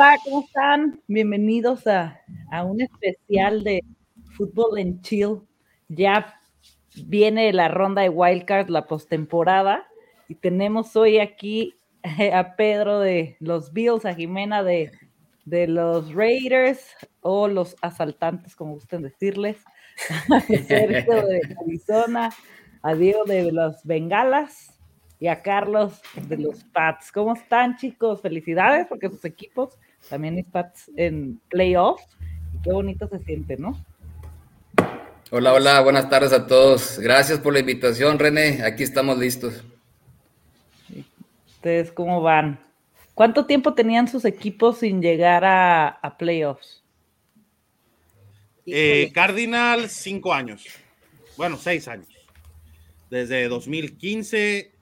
[0.00, 1.02] Hola, ¿cómo están?
[1.08, 2.22] Bienvenidos a,
[2.64, 3.84] un especial de
[4.34, 5.42] fútbol en chill.
[5.88, 6.40] Ya
[7.04, 9.86] viene la ronda de wildcard, la postemporada,
[10.26, 11.74] y tenemos hoy aquí
[12.32, 14.90] a Pedro de los Bills, a Jimena de,
[15.44, 19.62] de los Raiders o los asaltantes, como gusten decirles,
[20.34, 22.30] a Sergio de Arizona,
[22.80, 24.80] a Diego de los Bengalas
[25.18, 27.12] y a Carlos de los Pats.
[27.12, 28.22] ¿Cómo están, chicos?
[28.22, 29.76] Felicidades porque sus equipos
[30.08, 32.04] también Pats en playoffs.
[32.62, 33.78] Qué bonito se siente, ¿no?
[35.30, 36.98] Hola, hola, buenas tardes a todos.
[36.98, 38.62] Gracias por la invitación, René.
[38.64, 39.62] Aquí estamos listos.
[41.48, 42.58] ¿Ustedes cómo van?
[43.14, 46.82] ¿Cuánto tiempo tenían sus equipos sin llegar a, playoffs?
[48.66, 50.64] Eh, Cardinal, cinco años.
[51.36, 52.08] Bueno, seis años.
[53.10, 54.72] Desde 2015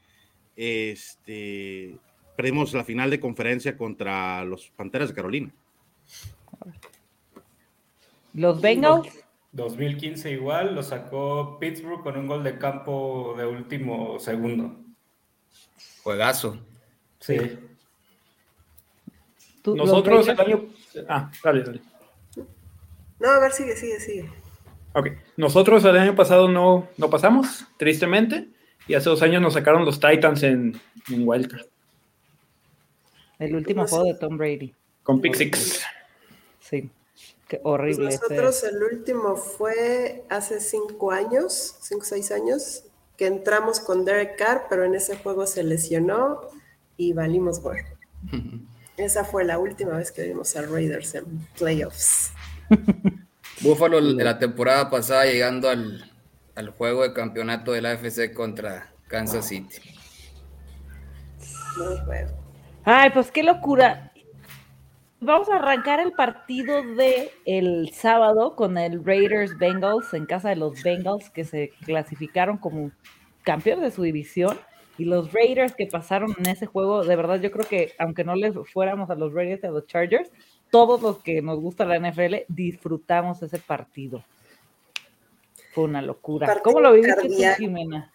[0.58, 1.96] este,
[2.38, 5.50] perdimos la final de conferencia contra los Panteras de Carolina.
[8.32, 9.08] ¿Los Bengals?
[9.50, 14.76] 2015 igual, lo sacó Pittsburgh con un gol de campo de último segundo.
[16.04, 16.60] Juegazo.
[17.18, 17.58] Sí.
[19.64, 20.64] Nosotros el año...
[21.08, 21.80] Ah, dale, dale.
[23.18, 24.30] No, a ver, sigue, sigue, sigue.
[24.92, 25.08] Ok.
[25.36, 28.46] Nosotros el año pasado no, no pasamos, tristemente.
[28.86, 30.80] Y hace dos años nos sacaron los Titans en,
[31.10, 31.66] en Wildcard.
[33.38, 34.74] El último juego de Tom Brady.
[35.02, 35.82] Con Pick Six.
[36.60, 36.90] Sí.
[37.48, 38.06] Qué horrible.
[38.06, 42.84] Pues nosotros el último fue hace cinco años, cinco o seis años,
[43.16, 46.40] que entramos con Derek Carr, pero en ese juego se lesionó
[46.96, 47.88] y valimos bueno.
[48.98, 52.32] Esa fue la última vez que vimos a Raiders en playoffs.
[53.60, 56.12] Buffalo de la temporada pasada llegando al,
[56.54, 59.76] al juego de campeonato de la AFC contra Kansas City.
[62.90, 64.12] Ay, pues qué locura.
[65.20, 70.56] Vamos a arrancar el partido de el sábado con el Raiders Bengals en casa de
[70.56, 72.90] los Bengals que se clasificaron como
[73.42, 74.58] campeones de su división
[74.96, 78.34] y los Raiders que pasaron en ese juego, de verdad yo creo que aunque no
[78.36, 80.30] les fuéramos a los Raiders y a los Chargers,
[80.70, 84.24] todos los que nos gusta la NFL disfrutamos ese partido
[85.76, 86.58] una locura.
[86.62, 88.10] ¿Cómo lo viviste Jimena?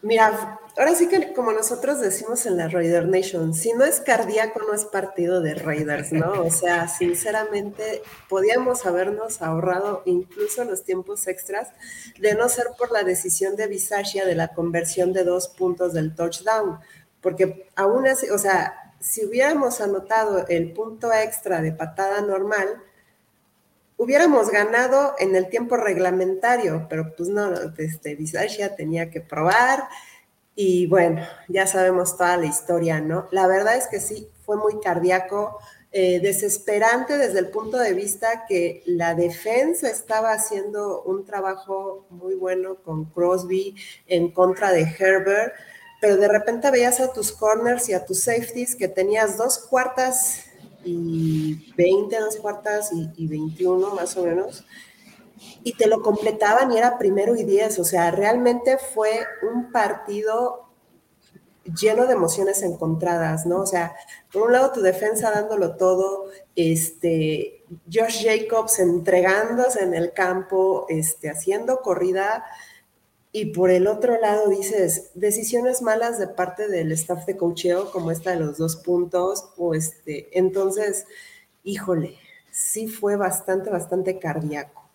[0.00, 4.60] Mira, ahora sí que como nosotros decimos en la Raider Nation, si no es cardíaco
[4.60, 6.42] no es partido de Raiders, ¿no?
[6.42, 11.70] O sea, sinceramente podíamos habernos ahorrado incluso los tiempos extras
[12.18, 16.14] de no ser por la decisión de Bisaccia de la conversión de dos puntos del
[16.14, 16.78] touchdown,
[17.20, 22.82] porque aún así, o sea, si hubiéramos anotado el punto extra de patada normal,
[23.98, 29.88] hubiéramos ganado en el tiempo reglamentario, pero pues no, este, Visaccia tenía que probar
[30.54, 33.28] y bueno, ya sabemos toda la historia, ¿no?
[33.30, 35.58] La verdad es que sí, fue muy cardíaco,
[35.90, 42.34] eh, desesperante desde el punto de vista que la defensa estaba haciendo un trabajo muy
[42.34, 43.74] bueno con Crosby
[44.06, 45.54] en contra de Herbert,
[46.00, 50.47] pero de repente veías a tus corners y a tus safeties que tenías dos cuartas
[50.88, 54.64] y 20 dos cuartas y, 21 más o menos,
[55.62, 60.68] y te lo completaban y era primero y 10, o sea, realmente fue un partido
[61.64, 63.60] lleno de emociones encontradas, ¿no?
[63.60, 63.94] O sea,
[64.32, 66.24] por un lado tu defensa dándolo todo,
[66.56, 72.44] este, Josh Jacobs entregándose en el campo, este, haciendo corrida,
[73.40, 78.10] y por el otro lado dices, decisiones malas de parte del staff de cocheo, como
[78.10, 81.06] esta de los dos puntos, o este, entonces,
[81.62, 82.16] híjole,
[82.50, 84.88] sí fue bastante, bastante cardíaco.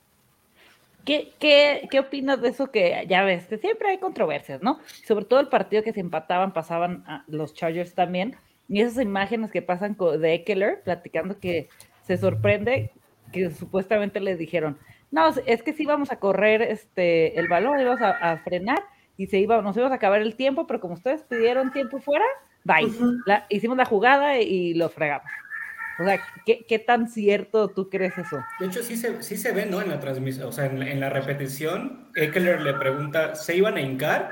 [1.06, 3.48] ¿Qué, qué, qué opinas de eso que ya ves?
[3.48, 4.80] Que siempre hay controversias, ¿no?
[5.08, 8.36] Sobre todo el partido que se empataban, pasaban a los Chargers también,
[8.68, 11.70] y esas imágenes que pasan de Eckler platicando que
[12.06, 12.92] se sorprende
[13.32, 14.78] que supuestamente le dijeron,
[15.14, 18.84] no, es que sí íbamos a correr este, el balón, íbamos a, frenar
[19.16, 22.26] y se iba, nos íbamos a acabar el tiempo, pero como ustedes pidieron tiempo fuera,
[22.64, 22.92] bye.
[23.50, 25.30] hicimos la jugada y lo fregamos.
[26.00, 28.44] O sea, ¿qué, tan cierto tú crees eso?
[28.60, 29.84] De hecho, sí se, sí se ve, ¿no?
[29.84, 34.32] En la transmisión, o sea, en, la repetición, Eckler le pregunta, ¿se iban a hincar?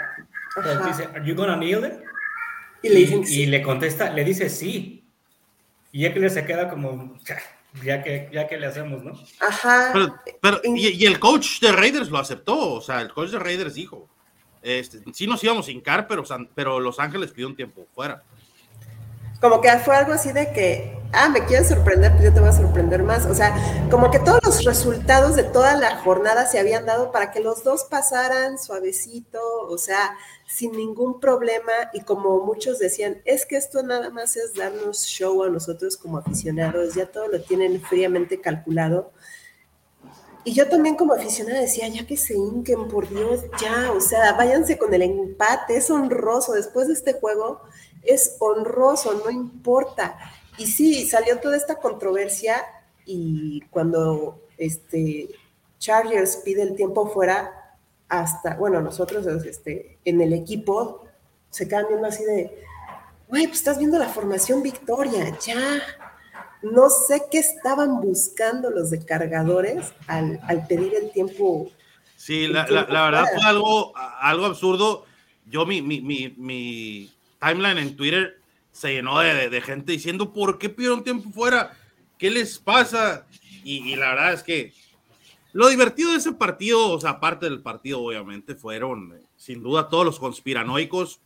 [0.88, 1.94] dice, ¿Are you gonna kneel it?
[2.82, 5.08] Y, le, y le contesta, le dice sí.
[5.92, 7.20] Y Eckler se queda como,
[7.84, 9.14] ya que, ya que le hacemos, ¿no?
[9.40, 9.94] Ajá.
[10.42, 14.10] Pero, y, el coach de Raiders lo aceptó, o sea, el coach de Raiders dijo,
[14.62, 16.24] este, sí nos íbamos a hincar, pero,
[16.54, 18.24] pero Los Ángeles pidió un tiempo fuera.
[19.40, 22.50] como que fue algo así de que, ah, me quieres sorprender, pues yo te voy
[22.50, 23.26] a sorprender más.
[23.26, 23.56] O sea,
[23.90, 27.64] como que todos los resultados de toda la jornada se habían dado para que los
[27.64, 30.16] dos pasaran suavecito, o sea,
[30.48, 31.72] sin ningún problema.
[31.94, 36.18] Y como muchos decían, es que esto nada más es darnos show a nosotros como
[36.18, 39.12] aficionados, ya todo lo tienen fríamente calculado.
[40.44, 44.34] Y yo también como aficionada decía, ya que se hinquen, por Dios, ya, o sea,
[44.34, 46.54] váyanse con el empate, es honroso.
[46.54, 47.62] Después de este juego,
[48.02, 50.18] es honroso, no importa.
[50.62, 52.64] Y sí, salió toda esta controversia
[53.04, 55.30] y cuando este
[55.80, 61.08] Chargers pide el tiempo fuera, hasta, bueno, nosotros este, en el equipo
[61.50, 62.64] se quedan viendo así de,
[63.28, 65.82] güey, pues estás viendo la formación Victoria, ya.
[66.62, 71.72] No sé qué estaban buscando los de cargadores al, pedir el tiempo.
[72.18, 75.06] Sí, la, verdad fue algo, algo absurdo.
[75.48, 76.00] Yo, mi, mi,
[76.38, 78.41] mi timeline en Twitter
[78.72, 81.78] se llenó de, gente diciendo, ¿por qué pidieron tiempo fuera?
[82.18, 83.28] ¿Qué les pasa?
[83.64, 84.74] Y, la verdad es que
[85.54, 89.90] lo divertido de ese partido, o sea, aparte del partido, obviamente, fueron eh, sin duda
[89.90, 91.20] todos los conspiranoicos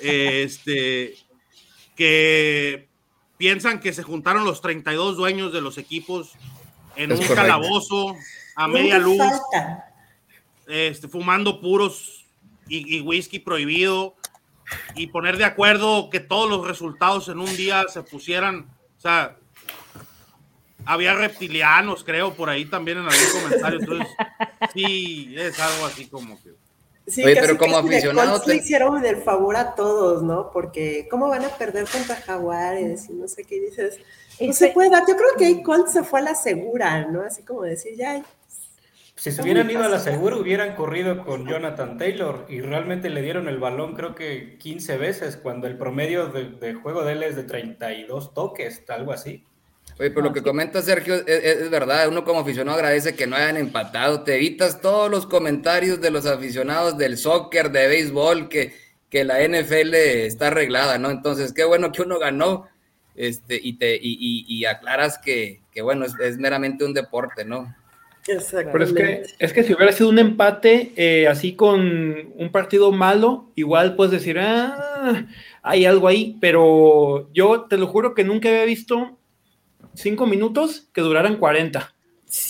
[0.00, 1.14] este,
[1.94, 2.88] que
[3.36, 6.32] piensan que se juntaron los 32 dueños de los equipos
[6.96, 8.16] en un calabozo
[8.56, 9.20] a media luz,
[10.66, 12.24] este, fumando puros
[12.68, 14.16] y, y whisky prohibido
[14.94, 18.66] y poner de acuerdo que todos los resultados en un día se pusieran,
[18.96, 19.36] o sea,
[20.86, 24.08] había reptilianos, creo, por ahí también en algún comentario, entonces
[24.72, 26.52] sí, es algo así como que...
[27.06, 28.40] Sí, pero como aficionado...
[28.40, 28.56] Te...
[28.56, 30.50] hicieron el favor a todos, ¿no?
[30.50, 33.10] Porque ¿cómo van a perder contra Jaguares?
[33.10, 33.98] Y no sé qué dices.
[34.40, 35.02] No se puede dar.
[35.06, 37.22] Yo creo que ahí Colt se fue a la segura, ¿no?
[37.22, 38.24] Así como decir, ya,
[39.24, 43.22] si se hubieran ido a la segura, hubieran corrido con Jonathan Taylor y realmente le
[43.22, 47.34] dieron el balón creo que 15 veces, cuando el promedio de, juego de él es
[47.34, 49.42] de 32 toques, algo así.
[49.98, 53.56] Oye, pero lo que comenta Sergio es, verdad, uno como aficionado agradece que no hayan
[53.56, 58.74] empatado, te evitas todos los comentarios de los aficionados del soccer, de béisbol, que,
[59.08, 61.10] que la NFL está arreglada, ¿no?
[61.10, 62.68] Entonces, qué bueno que uno ganó
[63.14, 67.74] este, y, te, y, aclaras que, que bueno, es meramente un deporte, ¿no?
[68.26, 72.90] Pero es que, es que si hubiera sido un empate eh, así con un partido
[72.90, 75.26] malo, igual puedes decir, ah,
[75.62, 79.18] hay algo ahí, pero yo te lo juro que nunca había visto
[79.92, 81.90] cinco minutos que duraran 40.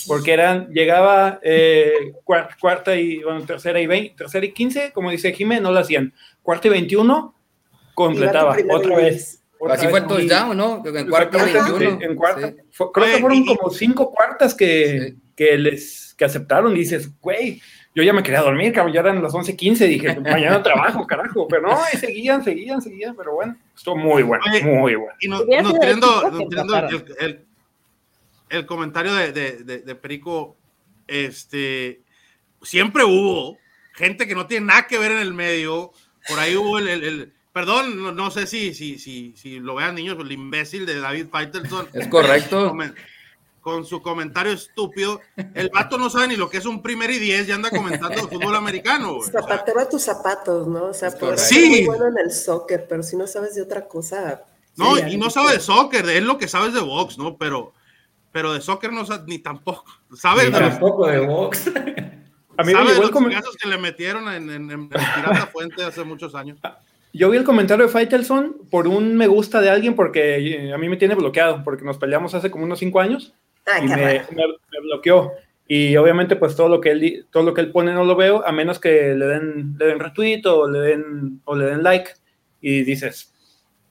[0.07, 5.33] Porque eran, llegaba eh, cuarta y, bueno, tercera y 20, tercera y 15, como dice
[5.33, 6.11] Jiménez, no lo hacían.
[6.41, 7.35] Cuarta y 21,
[7.93, 9.43] completaba otra vez.
[9.69, 10.83] Así fue el touchdown, ¿no?
[10.85, 12.01] En cuarta y 21.
[12.01, 12.53] En cuarta.
[12.93, 17.61] creo que fueron como cinco cuartas que que les que aceptaron y dices, güey,
[17.93, 21.77] yo ya me quería dormir, ya eran las 11:15, dije, mañana trabajo, carajo, pero no,
[21.97, 25.15] seguían, seguían, seguían, pero bueno, estuvo muy bueno, muy bueno.
[25.19, 25.41] Y no,
[27.19, 27.45] el,
[28.49, 30.55] el, comentario de, de, de, Perico,
[31.07, 32.01] este,
[32.61, 33.57] siempre hubo
[33.93, 35.91] gente que no tiene nada que ver en el medio,
[36.27, 40.31] por ahí hubo el, perdón, no, sé si, si, si, si lo vean niños, el
[40.31, 41.87] imbécil de David Faitelson.
[41.93, 42.75] Es correcto
[43.65, 45.21] con su comentario estúpido.
[45.55, 48.27] El vato no sabe ni lo que es un primer y diez y anda comentando
[48.29, 49.17] fútbol americano.
[49.23, 50.85] Zapatero a tus zapatos, ¿no?
[50.85, 51.69] O sea, por sí.
[51.69, 54.43] muy bueno en el soccer, pero si no sabes de otra cosa.
[54.75, 57.37] No, y no sabe de soccer, es lo que sabes de box, ¿no?
[57.37, 57.73] Pero,
[58.31, 59.91] pero de soccer no sabe ni tampoco.
[60.15, 61.71] Sabes de tampoco de box.
[62.57, 66.35] A mí me los casos que le metieron en, en, en Pirata Fuente hace muchos
[66.35, 66.59] años.
[67.13, 70.77] Yo vi el comentario de Faitelson por un me gusta de alguien porque eh, a
[70.77, 73.33] mí me tiene bloqueado, porque nos peleamos hace como unos cinco años
[73.81, 74.21] y me,
[74.81, 75.33] bloqueó.
[75.67, 78.45] Y obviamente, pues todo lo que él todo lo que él pone no lo veo,
[78.45, 82.11] a menos que le den, le den retweet o le den, o le den like.
[82.61, 83.33] Y dices,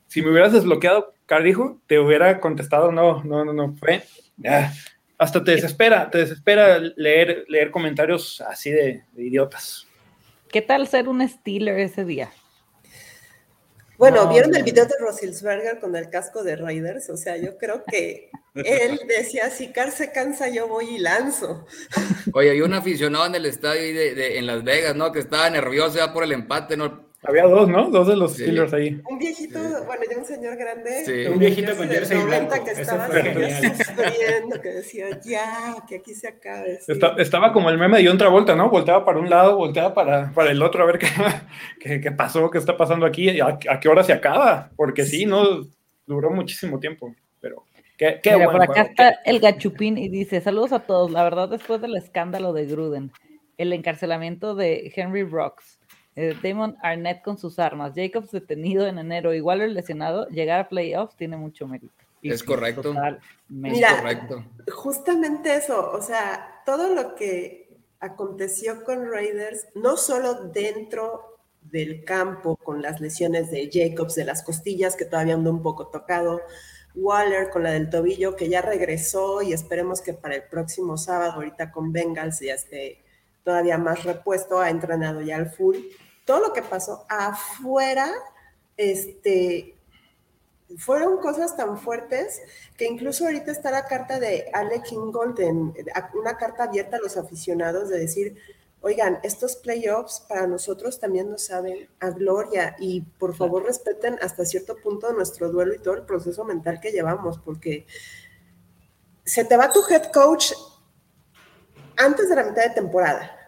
[0.07, 4.02] si me hubieras desbloqueado, Cardijo, te hubiera contestado, no, no, no, no, fue.
[5.19, 9.87] hasta te desespera, te desespera leer, leer comentarios así de, de idiotas.
[10.50, 12.31] ¿Qué tal ser un Steeler ese día?
[13.96, 17.10] Bueno, ¿vieron el video de Rosilsberger con el casco de Raiders?
[17.10, 21.66] O sea, yo creo que él decía, si Car se cansa, yo voy y lanzo.
[22.32, 25.12] Oye, hay un aficionado en el estadio de, en Las Vegas, ¿no?
[25.12, 27.13] Que estaba nervioso ya por el empate, ¿no?
[27.26, 27.88] Había dos, ¿no?
[27.90, 29.00] Dos de los Steelers ahí.
[29.09, 31.04] Un viejito, bueno, ya un señor grande.
[31.07, 31.26] Sí.
[31.33, 32.62] Un viejito con jersey blanco.
[32.62, 36.78] que estaba sufriendo, que decía, ya, que aquí se acabe.
[37.19, 38.69] estaba como el meme de otra vuelta, ¿no?
[38.69, 41.09] Volteaba para un lado, volteaba para, para el otro, a ver qué,
[42.00, 44.71] qué, pasó, qué está pasando aquí, a, a, qué hora se acaba.
[44.76, 45.66] Porque sí, ¿no?
[46.07, 47.64] Duró muchísimo tiempo, pero...
[47.97, 51.11] Qué, qué bueno, por acá está el gachupín y dice, saludos a todos.
[51.11, 53.12] La verdad, después del escándalo de Gruden,
[53.57, 55.78] el encarcelamiento de Henry Rocks,
[56.16, 60.68] Eh, Damon Arnett con sus armas, Jacobs detenido en enero, igual el lesionado, llegar a
[60.68, 61.92] playoffs tiene mucho mérito.
[62.23, 62.94] es correcto.
[63.49, 64.44] Mira, correcto.
[64.73, 67.64] justamente eso, o sea, todo lo que
[67.99, 74.42] aconteció con Raiders, no solo dentro del campo con las lesiones de Jacobs de las
[74.42, 76.42] costillas, que todavía anda un poco tocado,
[76.94, 81.33] Waller con la del tobillo, que ya regresó y esperemos que para el próximo sábado,
[81.33, 83.02] ahorita con Bengals, ya esté
[83.42, 85.76] todavía más repuesto, ha entrenado ya al full.
[86.25, 88.11] Todo lo que pasó afuera,
[88.76, 89.76] este,
[90.78, 92.40] fueron cosas tan fuertes
[92.76, 95.38] que incluso ahorita está la carta de Alec Ingold,
[96.14, 98.37] una carta abierta a los aficionados de decir,
[98.81, 104.45] oigan, estos playoffs para nosotros también nos saben a gloria y por favor respeten hasta
[104.45, 107.87] cierto punto nuestro duelo y todo el proceso mental que llevamos, porque
[109.25, 110.52] se te va tu head coach
[111.97, 113.43] antes de la mitad de temporada,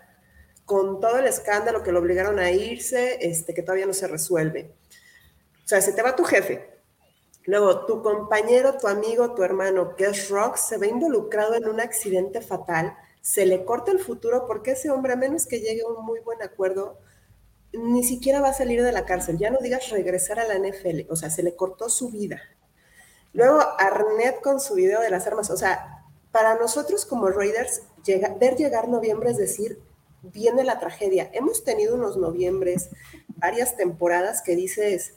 [0.66, 4.74] con todo el escándalo que lo obligaron a irse, este, que todavía no se resuelve.
[5.64, 6.68] O sea, se te va tu jefe.
[7.46, 12.42] Luego, tu compañero, tu amigo, tu hermano, que Rock, se ve involucrado en un accidente
[12.42, 12.94] fatal
[13.26, 16.20] se le corta el futuro porque ese hombre, a menos que llegue a un muy
[16.20, 17.00] buen acuerdo,
[17.72, 19.36] ni siquiera va a salir de la cárcel.
[19.36, 22.40] Ya no digas regresar a la NFL, o sea, se le cortó su vida.
[23.32, 27.82] Luego Arnett con su video de las armas, o sea, para nosotros como Raiders,
[28.38, 29.82] ver llegar noviembre es decir,
[30.32, 31.30] viene la tragedia.
[31.32, 32.90] Hemos tenido unos noviembres,
[33.28, 35.14] varias temporadas que dices,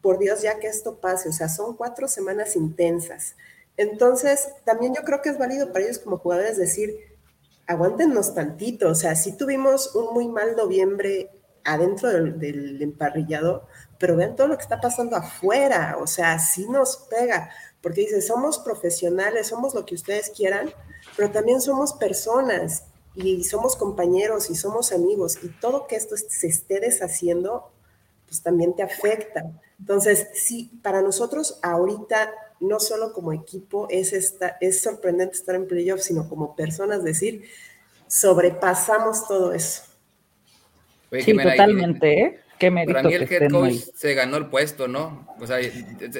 [0.00, 3.36] por Dios, ya que esto pase, o sea, son cuatro semanas intensas.
[3.76, 6.94] Entonces, también yo creo que es válido para ellos como jugadores decir,
[7.66, 11.30] aguántenos tantito, o sea, sí tuvimos un muy mal noviembre
[11.64, 13.66] adentro del, emparrillado,
[13.98, 17.50] pero vean todo lo que está pasando afuera, o sea, sí nos pega,
[17.80, 20.70] porque dice, somos profesionales, somos lo que ustedes quieran,
[21.16, 26.46] pero también somos personas y somos compañeros y somos amigos y todo que esto se
[26.46, 27.70] esté deshaciendo,
[28.26, 29.44] pues también te afecta.
[29.78, 35.66] Entonces, sí, para nosotros ahorita, no solo como equipo, es, esta, es sorprendente estar en
[35.66, 37.44] playoffs, sino como personas decir,
[38.08, 39.82] sobrepasamos todo eso.
[41.12, 42.40] sí, totalmente, ¿eh?
[42.58, 45.26] Qué para mí el head coach se ganó el puesto, ¿no?
[45.40, 45.58] O sea,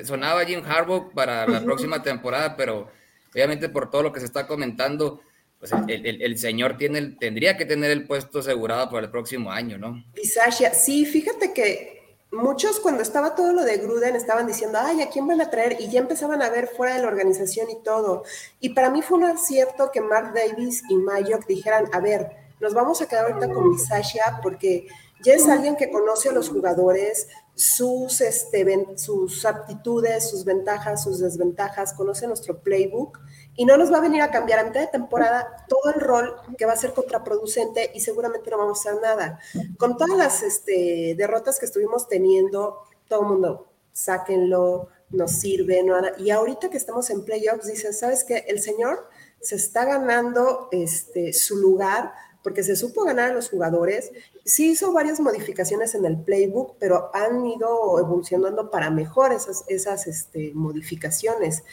[0.05, 2.89] sonaba Jim Harbaugh para la próxima temporada, pero
[3.33, 5.21] obviamente por todo lo que se está comentando,
[5.69, 10.05] pues el, señor tiene tendría que tener el puesto asegurado para el próximo año, ¿no?
[10.23, 15.09] Sasha, sí, fíjate que muchos cuando estaba todo lo de Gruden estaban diciendo, ay, ¿a
[15.09, 15.79] quién van a traer?
[15.81, 18.25] Y ya empezaban a ver fuera de la organización y todo.
[18.61, 22.29] Y para mí fue un acierto que Mark Davis y Mayok dijeran, a ver,
[22.61, 24.87] nos vamos a quedar ahorita con Bisaccia porque
[25.25, 31.21] ya es alguien que conoce a los jugadores, sus, este, sus aptitudes, sus ventajas, sus
[31.21, 33.19] desventajas, conoce nuestro playbook
[33.57, 36.35] y no nos va a venir a cambiar a mitad de temporada todo el rol
[36.59, 39.41] que va a ser contraproducente y seguramente no vamos a hacer nada.
[39.79, 45.97] Con todas las este, derrotas que estuvimos teniendo, todo el mundo, sáquenlo, nos sirve, no
[46.19, 48.45] y ahorita que estamos en playoffs, dicen, ¿sabes qué?
[48.49, 49.09] El señor
[49.41, 54.13] se está ganando este, su lugar porque se supo ganar a los jugadores.
[54.45, 60.07] Sí hizo varias modificaciones en el playbook, pero han ido evolucionando para mejor esas, esas
[60.07, 61.65] este, modificaciones.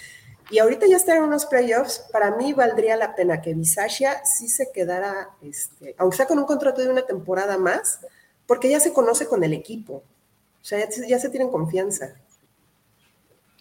[0.52, 4.50] Y ahorita ya están en unos playoffs, para mí valdría la pena que Visasha sí
[4.50, 8.02] se quedara, este, aunque sea con un contrato de una temporada más,
[8.46, 10.04] porque ya se conoce con el equipo.
[10.62, 12.16] O sea, ya, se tienen confianza.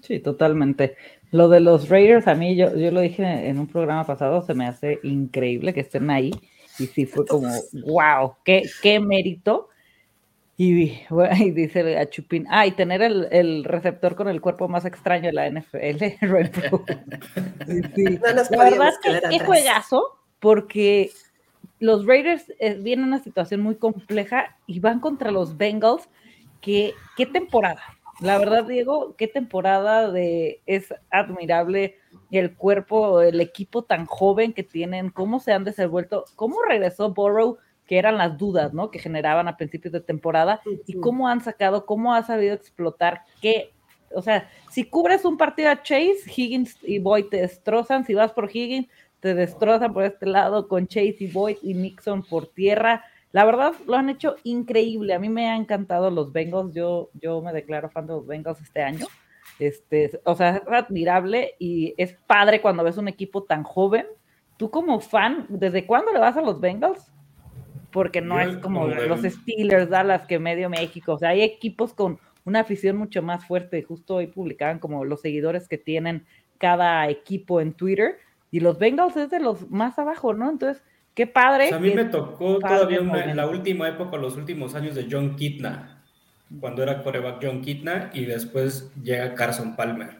[0.02, 0.96] Sí, totalmente.
[1.30, 4.54] Lo de los Raiders, a mí, yo, yo lo dije en un programa pasado, se
[4.54, 6.32] me hace increíble que estén ahí.
[6.78, 7.48] Y sí fue como,
[7.86, 9.69] wow, qué, qué mérito
[11.40, 15.32] y, dice a Chupín, ah, y tener el, receptor con el cuerpo más extraño de
[15.32, 16.04] la NFL,
[17.94, 18.18] sí,
[18.50, 21.12] la verdad es que qué juegazo, porque
[21.78, 26.10] los Raiders eh, vienen en una situación muy compleja y van contra los Bengals,
[26.60, 27.82] que qué temporada.
[28.20, 31.96] La verdad, Diego, qué temporada de es admirable
[32.30, 37.56] el cuerpo, el equipo tan joven que tienen, cómo se han desenvuelto, cómo regresó Burrow
[37.90, 38.92] que eran las dudas, ¿no?
[38.92, 43.72] Que generaban a principios de temporada y cómo han sacado, cómo ha sabido explotar, qué,
[44.14, 48.30] o sea, si cubres un partido a Chase, Higgins y Boyd te destrozan, si vas
[48.30, 48.86] por Higgins,
[49.18, 53.02] te destrozan por este lado con Chase y Boyd y Nixon por tierra.
[53.32, 55.12] La verdad, lo han hecho increíble.
[55.12, 56.72] A mí me han encantado los Bengals.
[56.72, 59.06] Yo, yo me declaro fan de los Bengals este año.
[59.58, 64.06] Este, o sea, es admirable y es padre cuando ves un equipo tan joven.
[64.58, 67.10] Tú como fan, ¿desde cuándo le vas a los Bengals?
[67.92, 72.18] Porque no es como, los Steelers, Dallas, que medio México, o sea, hay equipos con
[72.44, 76.24] una afición mucho más fuerte, justo hoy publicaban como los seguidores que tienen
[76.58, 78.18] cada equipo en Twitter,
[78.50, 80.50] y los Bengals es de los más abajo, ¿no?
[80.50, 80.82] Entonces,
[81.14, 81.72] Qué padre.
[81.74, 86.02] a mí me tocó todavía en la última época, los últimos años de John Kitna,
[86.60, 90.19] cuando era coreback John Kitna y después llega Carson Palmer.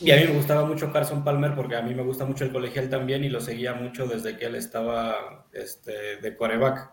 [0.00, 2.52] Y a mí me gustaba mucho Carson Palmer porque a mí me gusta mucho el
[2.52, 6.90] colegial también y lo seguía mucho desde que él estaba este, de coreback.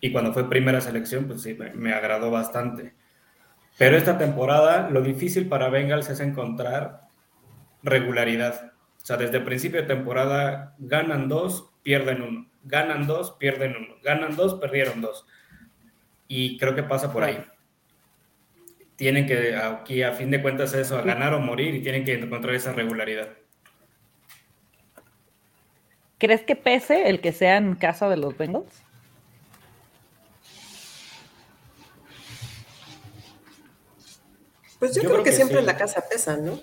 [0.00, 2.94] Y cuando fue primera selección, pues sí, me, me agradó bastante.
[3.78, 7.02] Pero esta temporada lo difícil para Bengals es encontrar
[7.82, 8.72] regularidad.
[9.02, 12.50] O sea, desde el principio de temporada ganan dos, pierden uno.
[12.64, 13.94] Ganan dos, pierden uno.
[14.02, 15.26] Ganan dos, perdieron dos.
[16.26, 17.38] Y creo que pasa por ahí.
[18.96, 22.14] Tienen que, aquí a fin de cuentas, eso, a ganar o morir y tienen que
[22.14, 23.28] encontrar esa regularidad.
[26.18, 28.82] ¿Crees que pese el que sea en casa de los Bengals?
[34.78, 36.60] Pues yo, creo, que, siempre en la casa pesa, ¿no?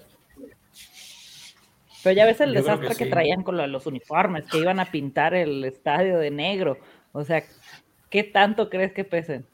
[2.03, 5.63] Pero ya ves el desastre que, traían con los uniformes, que iban a pintar el
[5.63, 6.77] estadio de negro.
[7.11, 7.43] O sea,
[8.09, 9.47] ¿qué tanto crees que pesen?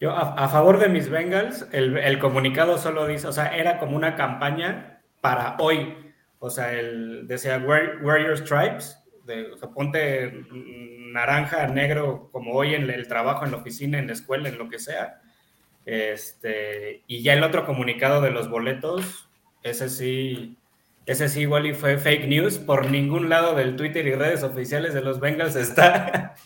[0.00, 4.14] Yo, a, favor de mis Bengals, el, comunicado solo dice, o sea, era como una
[4.14, 5.96] campaña para hoy.
[6.38, 10.44] O sea, el, decía, wear, your stripes, de, o sea, ponte
[11.12, 14.68] naranja, negro, como hoy en el trabajo, en la oficina, en la escuela, en lo
[14.68, 15.20] que sea
[15.88, 19.30] este, y ya el otro comunicado de los boletos,
[19.62, 20.58] ese sí,
[21.06, 22.58] ese sí igual y fue fake news.
[22.58, 26.34] Por ningún lado del Twitter y redes oficiales de los Bengals está.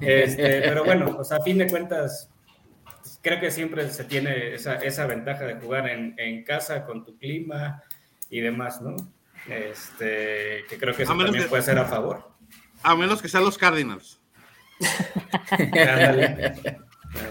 [0.00, 2.28] Este, pero bueno, pues a fin de cuentas,
[3.24, 7.82] creo que siempre se tiene esa, ventaja de jugar en, casa con tu clima
[8.28, 8.94] y demás, ¿no?
[9.48, 12.30] Este, que creo que eso también puede ser a favor.
[12.82, 14.20] A menos que sean los Cardinals.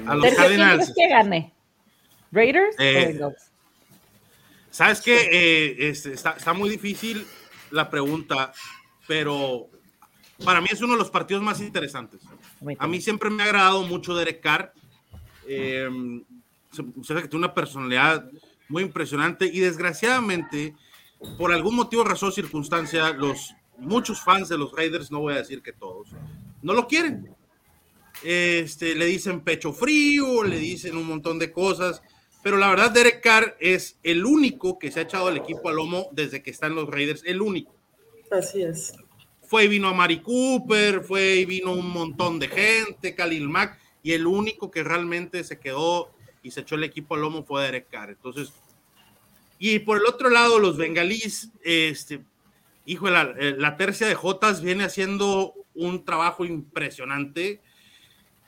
[0.07, 0.93] A los Cardinals.
[0.95, 1.53] que gane?
[2.31, 3.51] ¿Raiders o eh, Bengals?
[4.71, 7.27] Sabes que eh, este, está, muy difícil
[7.69, 8.51] la pregunta,
[9.07, 9.69] pero
[10.43, 12.21] para mí es uno de los partidos más interesantes.
[12.79, 14.73] A mí siempre me ha agradado mucho Derek Carr.
[15.47, 15.89] Eh,
[16.71, 18.29] se, que tiene una personalidad
[18.69, 20.75] muy impresionante y desgraciadamente,
[21.37, 25.61] por algún motivo, razón, circunstancia, los muchos fans de los Raiders, no voy a decir
[25.61, 26.09] que todos,
[26.61, 27.33] no lo quieren
[28.23, 32.01] este, le dicen pecho frío, le dicen un montón de cosas,
[32.41, 35.75] pero la verdad Derek Carr es el único que se ha echado al equipo al
[35.75, 37.73] lomo desde que están los Raiders, el único.
[38.31, 38.93] Así es.
[39.41, 43.77] Fue y vino a Mari Cooper, fue y vino un montón de gente, Khalil Mack,
[44.03, 46.13] y el único que realmente se quedó
[46.43, 48.09] y se echó el equipo al lomo fue Derek Carr.
[48.09, 48.53] Entonces,
[49.57, 52.21] y por el otro lado, los bengalíes, este,
[52.85, 57.61] hijo, la, eh, la tercia de Jotas viene haciendo un trabajo impresionante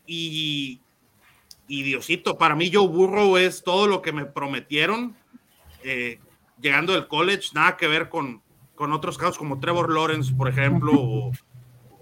[0.06, 0.82] y,
[1.68, 5.16] Diosito, para mí Joe Burrow es todo lo que me prometieron
[5.84, 6.20] eh,
[6.62, 8.42] llegando del college, nada que ver con,
[8.76, 10.92] con otros casos como Trevor Lawrence, por ejemplo.
[10.94, 11.32] O,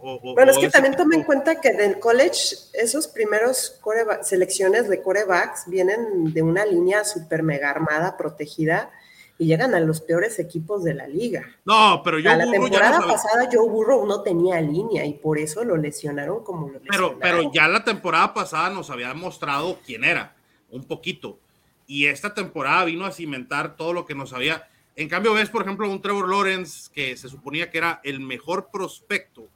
[0.04, 3.80] bueno, es que también tome en cuenta que del college esos primeros
[4.22, 8.92] selecciones de corebacks vienen de una línea super mega armada, protegida,
[9.38, 11.44] y llegan a los peores equipos de la liga.
[11.66, 12.36] No, pero yo.
[12.36, 16.80] la temporada pasada Joe Burrow no tenía línea y por eso lo lesionaron como lo
[16.80, 17.20] lesionaron.
[17.20, 20.36] Pero, pero ya la temporada pasada nos había mostrado quién era,
[20.70, 21.40] un poquito.
[21.88, 24.68] Y esta temporada vino a cimentar todo lo que nos había.
[24.96, 28.70] En cambio, ves, por ejemplo, un Trevor Lawrence que se suponía que era el mejor
[28.72, 29.48] prospecto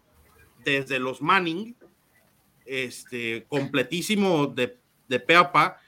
[0.71, 1.75] desde los Manning,
[2.65, 4.77] este, completísimo de,
[5.07, 5.79] de pe a pa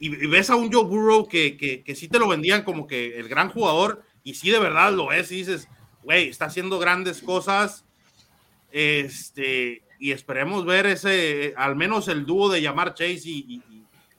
[0.00, 3.18] y, ves a un Joe Burrow que, que, que, sí te lo vendían como que
[3.18, 5.68] el gran jugador, y sí de verdad lo es, y dices,
[6.02, 7.84] güey, está haciendo grandes cosas,
[8.70, 13.62] este, y esperemos ver ese, al menos el dúo de llamar Chase y,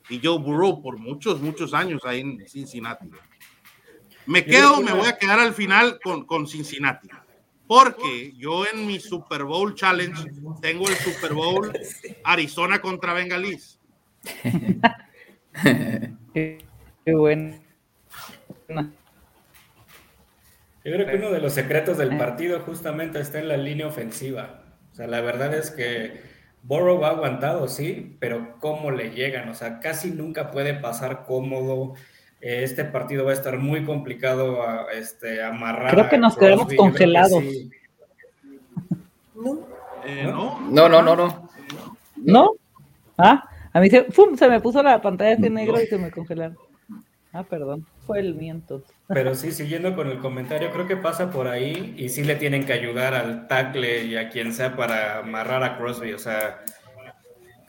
[0.09, 3.07] y, Joe Burrow por muchos, muchos años ahí en Cincinnati.
[4.25, 7.07] Me quedo, me voy a quedar al final con, con Cincinnati.
[7.69, 11.71] Porque yo en mi Super Bowl Challenge tengo el Super Bowl
[12.23, 13.79] Arizona contra Bengalís.
[16.33, 16.63] qué,
[17.05, 17.59] bueno.
[18.67, 18.81] Yo
[20.83, 24.63] creo que uno de los secretos del partido justamente está en la línea ofensiva.
[24.91, 26.23] O sea, la verdad es que
[26.63, 29.47] Burrow ha aguantado, sí, pero cómo le llegan.
[29.47, 31.93] O sea, casi nunca puede pasar cómodo.
[32.41, 35.91] Este partido va a estar muy complicado a este, amarrar.
[35.91, 37.43] Creo que nos quedamos congelados.
[40.05, 40.59] Eh, ¿No?
[40.69, 41.49] no, no, no, no.
[42.15, 42.51] ¿No?
[43.17, 43.43] ¿Ah?
[43.73, 46.57] A mí se, se me puso la pantalla de negro y se me congelaron.
[47.31, 48.83] Ah, perdón, fue el miento.
[49.07, 52.65] Pero sí, siguiendo con el comentario, creo que pasa por ahí y sí le tienen
[52.65, 56.13] que ayudar al tackle y a quien sea para amarrar a Crosby.
[56.13, 56.63] O sea,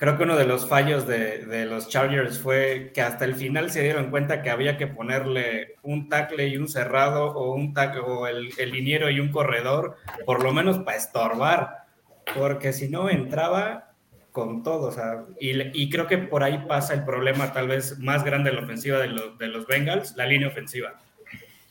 [0.01, 3.83] creo que uno de los fallos de, los Chargers fue que hasta el final se
[3.83, 8.27] dieron cuenta que había que ponerle un tackle y un cerrado o un tackle o
[8.27, 11.85] el, el liniero y un corredor, por lo menos para estorbar,
[12.35, 13.93] porque si no entraba
[14.33, 18.25] con todo, o sea, y, creo que por ahí pasa el problema tal vez más
[18.25, 19.09] grande de la ofensiva de,
[19.39, 20.95] de los Bengals, la línea ofensiva.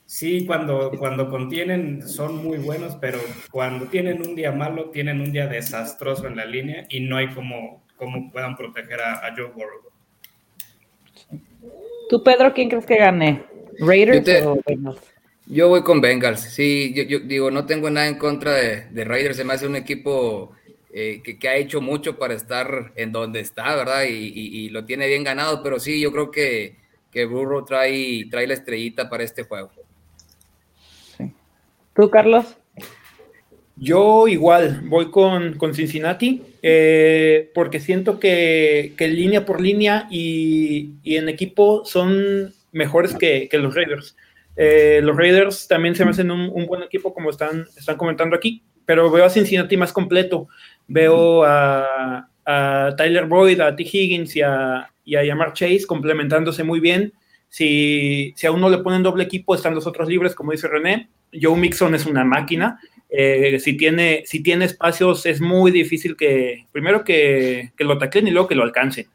[0.06, 3.18] Sí, cuando, cuando contienen son muy buenos, pero
[3.50, 7.30] cuando tienen un día malo, tienen un día desastroso en la línea y no hay
[7.30, 9.82] como, como puedan proteger a, Joe Burrow.
[12.10, 13.44] ¿Tú, Pedro, quién crees que gane?
[13.78, 15.02] ¿Raiders o Bengals?
[15.46, 16.40] Yo voy con Bengals.
[16.40, 19.38] Sí, yo, digo, no tengo nada en contra de, Raiders.
[19.38, 20.54] Se me hace un equipo
[20.94, 24.06] eh, que, ha hecho mucho para estar en donde está, ¿verdad?
[24.08, 26.78] Y, lo tiene bien ganado, pero sí, yo creo que,
[27.12, 29.72] que Burrow trae, trae la estrellita para este juego.
[31.94, 32.59] ¿Tú, Carlos?
[33.82, 41.86] Yo igual, voy con, Cincinnati, eh, porque siento que, línea por línea y, en equipo
[41.86, 44.18] son mejores que, los Raiders.
[44.58, 48.62] Eh, los Raiders también se me hacen un, buen equipo, como están, están comentando aquí,
[48.86, 50.50] pero veo a Cincinnati más completo.
[50.88, 52.28] Veo a,
[52.98, 53.84] Tyler Boyd, a T.
[53.84, 57.14] Higgins y a, y a Yamar Chase complementándose muy bien.
[57.48, 61.08] Si, si a uno le ponen doble equipo, están los otros libres, como dice René.
[61.32, 62.80] Joe Mixon es una máquina.
[63.10, 68.32] Eh, si, tiene, si tiene espacios, es muy difícil que, primero que, lo ataquen y
[68.32, 69.08] luego que lo alcancen.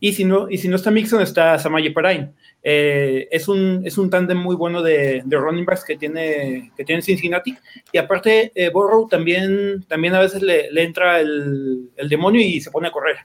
[0.00, 2.32] Y si no, y si no está Mixon, está Samaje Parain.
[2.64, 6.84] Eh, es un, es un tándem muy bueno de, de, running backs que tiene, que
[6.84, 7.56] tiene Cincinnati.
[7.92, 12.70] Y aparte, eh, Borrow también, también a veces le, entra el, el, demonio y se
[12.70, 13.18] pone a correr.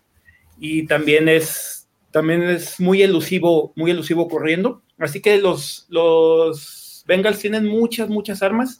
[0.59, 4.83] Y también es, también es muy elusivo, muy elusivo corriendo.
[4.99, 8.77] Así que los, los Bengals tienen muchas, muchas armas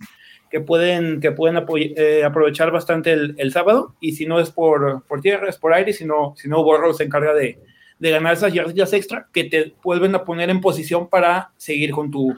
[0.49, 1.63] que pueden, que pueden
[1.95, 5.93] eh, aprovechar bastante el, sábado, y si no es por, por tierra, es por aire,
[5.93, 7.59] si no, si no Borro se encarga de,
[7.99, 12.35] ganar esas yardas extra que te vuelven a poner en posición para seguir con tu,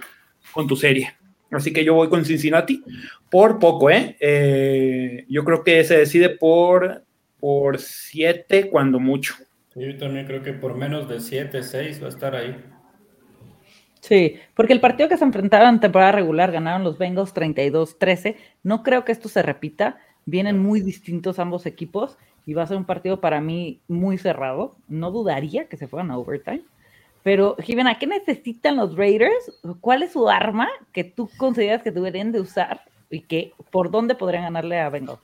[0.54, 1.14] con tu serie.
[1.52, 2.84] Así que yo voy con Cincinnati
[3.30, 4.16] por poco, ¿eh?
[4.20, 7.04] eh yo creo que se decide por,
[7.40, 9.36] por siete, cuando mucho.
[9.76, 12.56] Yo también creo que por menos de siete, seis va a estar ahí.
[14.10, 18.38] Sí, porque el partido que se enfrentaron en temporada regular ganaron los Bengals 32-13.
[18.64, 20.00] No creo que esto se repita.
[20.26, 22.18] Vienen muy distintos ambos equipos
[22.48, 24.76] y va a ser un partido para mí muy cerrado.
[24.88, 26.64] No dudaría que se fueran a overtime.
[27.22, 29.60] Pero, Jimena, ¿qué necesitan los Raiders?
[29.80, 34.16] ¿Cuál es su arma que tú consideras que deberían de usar y que por dónde
[34.16, 35.20] podrían ganarle a Bengals?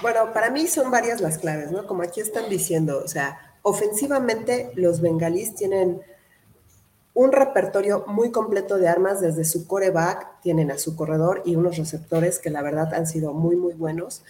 [0.00, 1.88] Bueno, para mí son varias las claves, ¿no?
[1.88, 6.00] Como aquí están diciendo, o sea, ofensivamente los bengalíes tienen
[7.14, 11.76] un repertorio muy completo de armas desde su coreback, tienen a su corredor y unos
[11.76, 14.22] receptores que la verdad han sido muy, muy buenos.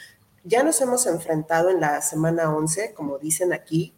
[0.45, 3.95] Ya nos hemos enfrentado en la semana 11, como dicen aquí,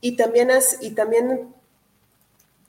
[0.00, 0.50] y también,
[0.80, 1.54] y también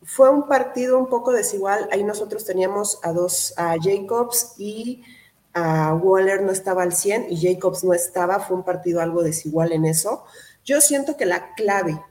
[0.03, 1.89] fue un partido un poco desigual.
[1.91, 5.03] Ahí nosotros teníamos a dos, a Jacobs y
[5.53, 8.39] a Waller no estaba al 100 y Jacobs no estaba.
[8.39, 10.23] Fue un partido algo desigual en eso.
[10.63, 12.01] Yo siento que la clave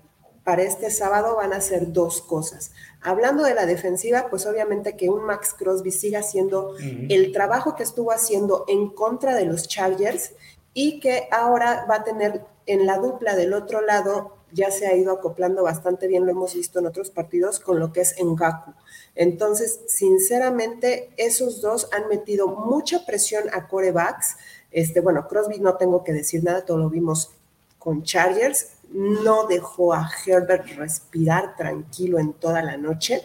[0.44, 2.72] para este sábado van a ser dos cosas.
[3.00, 7.82] Hablando de la defensiva, pues obviamente que un Max Crosby siga haciendo el trabajo que
[7.82, 10.32] estuvo haciendo en contra de los Chargers
[10.74, 14.94] y que ahora va a tener en la dupla del otro lado, ya se ha
[14.94, 18.72] ido acoplando bastante bien, lo hemos visto en otros partidos, con lo que es Ngaku.
[19.14, 24.36] Entonces, sinceramente, esos dos han metido mucha presión a corebacks.
[24.70, 27.32] Este, bueno, Crosby no tengo que decir nada, todo lo vimos
[27.78, 33.22] con Chargers no dejó a Herbert respirar tranquilo en toda la noche.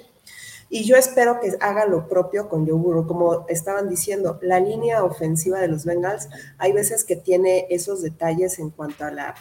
[0.72, 3.08] Y yo espero que haga lo propio con Joe.
[3.08, 8.60] Como estaban diciendo, la línea ofensiva de los Bengals hay veces que tiene esos detalles
[8.60, 9.36] en cuanto a la,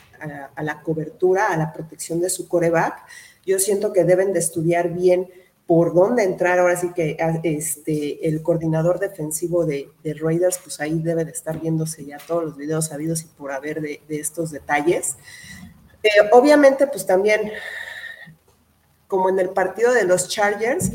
[0.56, 3.04] a, cobertura, a la protección de su coreback.
[3.44, 5.28] Yo siento que deben de estudiar bien
[5.66, 6.58] por dónde entrar.
[6.58, 12.06] Ahora sí que este, el coordinador defensivo de, Raiders, pues ahí debe de estar viéndose
[12.06, 15.16] ya todos los videos sabidos y por haber de, de estos detalles.
[16.08, 17.52] Eh, obviamente, pues también,
[19.06, 20.90] como en el partido de los Chargers,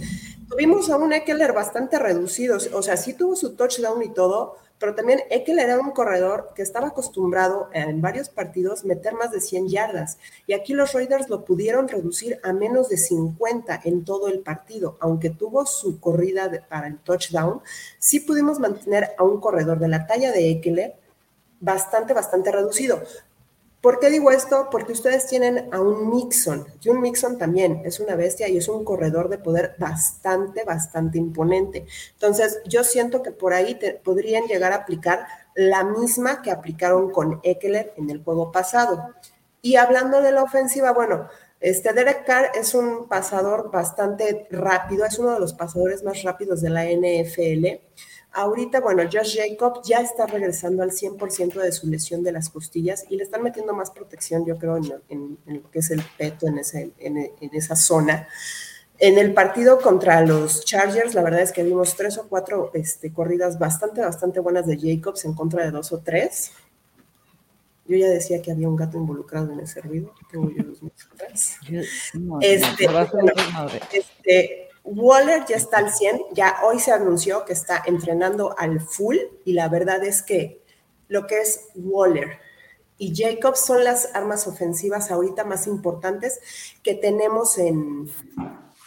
[0.49, 4.95] tuvimos a un Eckler bastante reducido, o sea, sí tuvo su touchdown y todo, pero
[4.95, 9.69] también Eckler era un corredor que estaba acostumbrado en varios partidos meter más de 100
[9.69, 14.39] yardas, y aquí los Raiders lo pudieron reducir a menos de 50 en todo el
[14.39, 17.61] partido, aunque tuvo su corrida para el touchdown,
[17.99, 20.95] sí pudimos mantener a un corredor de la talla de Eckler
[21.59, 23.01] bastante, bastante reducido.
[23.83, 24.69] ¿Por qué digo esto?
[24.71, 28.69] Porque ustedes tienen a un Mixon, y un Mixon también es una bestia y es
[28.69, 31.85] un corredor de poder bastante, bastante imponente.
[32.13, 37.41] Entonces, yo siento que por ahí podrían llegar a aplicar la misma que aplicaron con
[37.43, 39.15] Eckler en el juego pasado.
[39.61, 41.27] Y hablando de la ofensiva, bueno,
[41.59, 46.61] este Derek Carr es un pasador bastante rápido, es uno de los pasadores más rápidos
[46.61, 47.81] de la NFL.
[48.35, 53.05] Ahorita, bueno, Josh Jacob ya está regresando al 100% de su lesión de las costillas
[53.07, 56.57] y le están metiendo más protección, yo creo, en, lo que es el peto, en,
[56.97, 58.27] en, esa zona.
[58.97, 63.13] En el partido contra los Chargers, la verdad es que vimos tres o cuatro este,
[63.13, 66.53] corridas bastante, bastante buenas de Jacobs en contra de dos o tres.
[67.85, 70.11] Yo ya decía que había un gato involucrado en ese ruido.
[70.31, 70.79] Tengo yo los
[71.11, 71.57] atrás.
[72.41, 72.87] Este,
[73.91, 79.17] este, Waller ya está al 100, ya hoy se anunció que está entrenando al full
[79.45, 80.61] y la verdad es que
[81.07, 82.39] lo que es Waller
[82.97, 86.39] y Jacobs son las armas ofensivas ahorita más importantes
[86.83, 88.09] que tenemos en,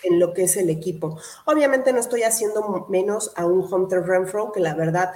[0.02, 1.18] en lo que es el equipo.
[1.44, 5.12] Obviamente no estoy haciendo menos a un Hunter Renfro que la verdad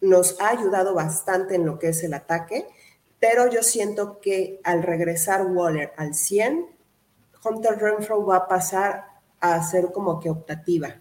[0.00, 2.66] nos ha ayudado bastante en lo que es el ataque,
[3.18, 6.66] pero yo siento que al regresar Waller al 100,
[7.44, 9.09] Hunter Renfro va a pasar
[9.40, 10.96] a ser como que optativa.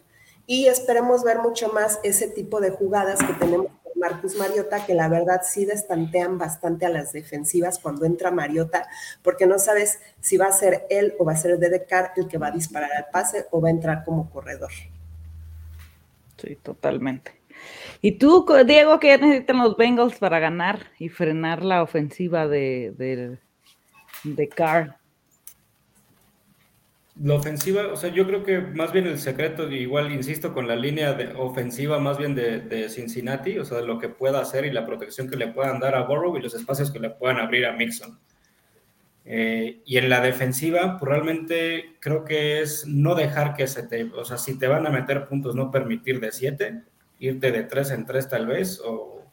[0.45, 4.95] Y esperemos ver mucho más ese tipo de jugadas que tenemos con Marcus Mariota, que
[4.95, 8.88] la verdad sí destantean bastante a las defensivas cuando entra Mariota,
[9.21, 12.28] porque no sabes si va a ser él o va a ser Derek Carr el
[12.28, 14.71] que va a disparar al pase o va a entrar como corredor.
[16.38, 17.39] Sí, totalmente.
[18.02, 23.38] ¿Y tú, Diego, qué necesitan los Bengals para ganar y frenar la ofensiva de, de,
[24.23, 24.98] de Carr?
[27.21, 30.77] La ofensiva, o sea, yo creo que más bien el secreto, igual insisto, con la
[30.77, 34.71] línea de ofensiva más bien de, Cincinnati, o sea, de lo que pueda hacer y
[34.71, 37.65] la protección que le puedan dar a Burrow y los espacios que le puedan abrir
[37.65, 38.17] a Mixon.
[39.25, 44.05] Eh, y en la defensiva, pues realmente creo que es no dejar que se te,
[44.05, 46.84] o sea, si te van a meter puntos, no permitir de 7,
[47.19, 49.29] irte de 3 en 3 tal vez, o,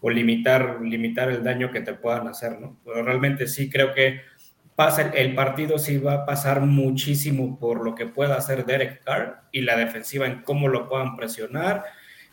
[0.00, 2.80] o, limitar, limitar el daño que te puedan hacer, ¿no?
[2.84, 4.22] Pero realmente sí creo que
[4.78, 9.42] pasa, el partido sí va a pasar muchísimo por lo que pueda hacer Derek Carr
[9.50, 11.82] y la defensiva en cómo lo puedan presionar.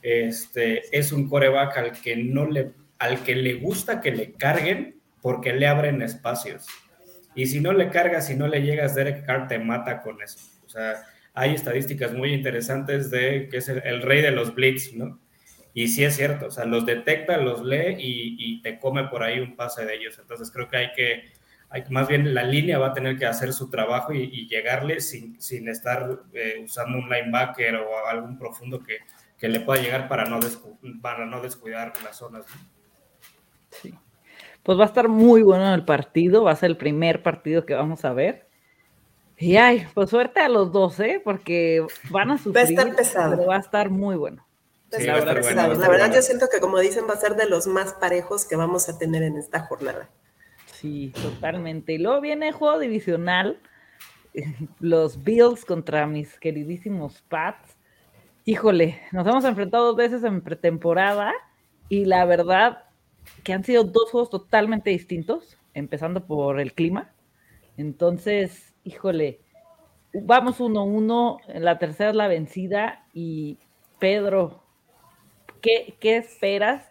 [0.04, 5.02] Este, es un coreback al que no le, al que le gusta que le carguen
[5.24, 6.68] porque le abren espacios.
[7.34, 10.38] Y si no le cargas, si no le llegas, Derek Carr te mata con eso.
[10.68, 11.02] O sea,
[11.34, 15.20] hay estadísticas muy interesantes de que es el, rey de los blitz, ¿no?
[15.74, 19.24] Y sí es cierto, o sea, los detecta, los lee y, y, te come por
[19.24, 20.20] ahí un pase de ellos.
[20.20, 21.24] Entonces creo que hay que
[21.90, 25.68] más bien la línea va a tener que hacer su trabajo y, llegarle sin, sin
[25.68, 29.00] estar eh, usando un linebacker o algún profundo que,
[29.38, 30.40] que le pueda llegar para no,
[31.02, 32.46] para no descuidar las zonas.
[33.72, 33.94] Sí.
[34.64, 37.76] Pues va a estar muy bueno el partido, va a ser el primer partido que
[37.76, 38.48] vamos a ver.
[39.38, 41.22] Y ay, pues suerte a los dos, ¿eh?
[41.24, 42.56] Porque van a sufrir.
[42.56, 43.46] Va a estar pesado.
[43.46, 44.48] va a estar muy bueno.
[44.92, 47.94] la, verdad, la verdad, yo siento que, como dicen, va a ser de los más
[47.94, 50.10] parejos que vamos a tener en esta jornada.
[51.22, 51.94] Totalmente.
[51.94, 53.60] Y luego viene el juego divisional,
[54.80, 57.78] los Bills contra mis queridísimos Pats.
[58.46, 61.34] Híjole, nos hemos enfrentado dos veces en pretemporada
[61.90, 62.84] y la verdad
[63.44, 67.12] que han sido dos juegos totalmente distintos, empezando por el clima.
[67.78, 69.42] Entonces, híjole,
[70.14, 73.58] vamos 1-1, la tercera es la vencida y
[74.00, 74.64] Pedro,
[75.62, 76.90] ¿qué, qué esperas?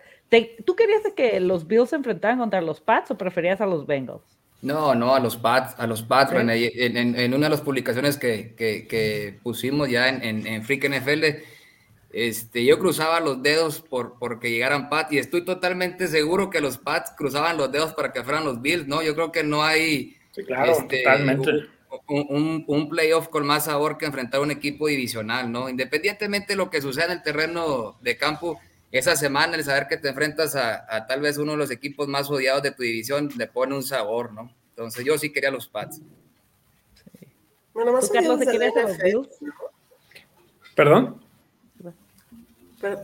[0.65, 4.23] ¿Tú querías que los Bills se enfrentaran contra los Pats o preferías a los Bengals?
[4.63, 9.91] No, no, a los Pats, a los Pats, en, una de las publicaciones que, pusimos
[9.91, 11.25] ya en, en, Freak NFL,
[12.11, 16.79] este, yo cruzaba los dedos por porque llegaran Pats y estoy totalmente seguro que los
[16.79, 19.03] Pats cruzaban los dedos para que fueran los Bills, ¿no?
[19.03, 21.05] Yo creo que no hay este,
[22.09, 25.69] Un, un, playoff con más sabor que enfrentar un equipo divisional, ¿no?
[25.69, 28.59] Independientemente de lo que suceda en el terreno de campo,
[28.95, 32.31] esa semana el saber que te enfrentas a, tal vez uno de los equipos más
[32.31, 34.55] odiados de tu división le pone un sabor, ¿no?
[34.71, 36.01] Entonces yo sí quería los Pats.
[37.73, 39.29] Bueno, más Carlos, los
[40.77, 41.21] ¿Perdón?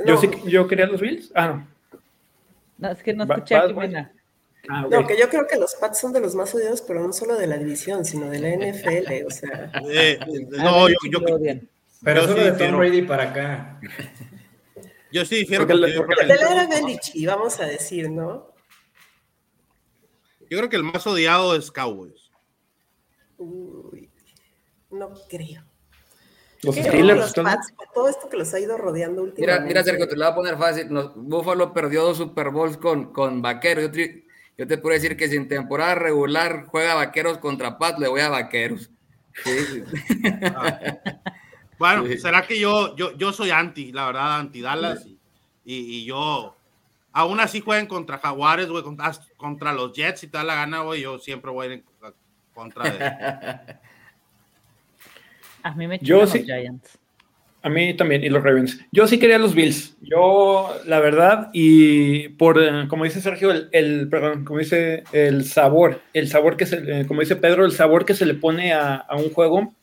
[0.06, 1.32] ¿Yo, sí, ¿Yo quería los Bills?
[1.34, 1.66] Ah, no.
[2.78, 4.12] No, es que no escuché a Jimena.
[4.68, 7.12] Ah, no, que yo creo que los Pats son de los más odiados, pero no
[7.12, 9.72] solo de la división, sino de la NFL, o sea.
[9.90, 11.18] Eh, no, yo, yo,
[12.04, 13.80] Pero solo de Tom Brady para acá.
[15.12, 15.66] Yo sí difiero.
[15.66, 18.54] Porque, porque, porque la era Belichick, vamos a decir, ¿no?
[20.48, 22.30] Yo creo que el más odiado es Cowboys.
[23.38, 24.10] Uy,
[24.90, 25.64] no creo.
[26.62, 27.32] Los Steelers.
[27.94, 29.62] todo esto que los ha ido rodeando últimamente.
[29.62, 30.88] Mira, mira Sergio, te lo voy a poner fácil.
[31.16, 33.84] Buffalo perdió dos Super Bowls con, con Vaqueros.
[33.84, 34.26] Yo te,
[34.58, 38.20] yo te puedo decir que si en temporada regular juega Vaqueros contra Pat, le voy
[38.20, 38.90] a Vaqueros.
[39.44, 39.84] Sí.
[40.54, 40.88] Ah.
[41.80, 45.16] Bueno, será que yo, yo, yo soy anti, la verdad, anti Dallas y,
[45.64, 46.54] y, yo
[47.10, 48.84] aún así jueguen contra Jaguares, güey,
[49.38, 51.84] contra, los Jets, y te da la gana, güey, yo siempre voy a ir en
[52.52, 53.04] contra de.
[55.62, 56.98] a mí me yo los Giants.
[57.62, 58.78] A mí también, y los Ravens.
[58.92, 59.96] Yo sí quería los Bills.
[60.02, 66.02] Yo, la verdad, y por, eh, como dice Sergio, el, perdón, como dice el sabor,
[66.12, 69.06] el sabor que se, eh, como dice Pedro, el sabor que se le pone a,
[69.16, 69.74] un juego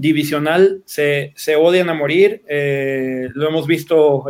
[0.00, 2.42] divisional, se, odian a morir.
[2.48, 4.24] Eh, lo hemos visto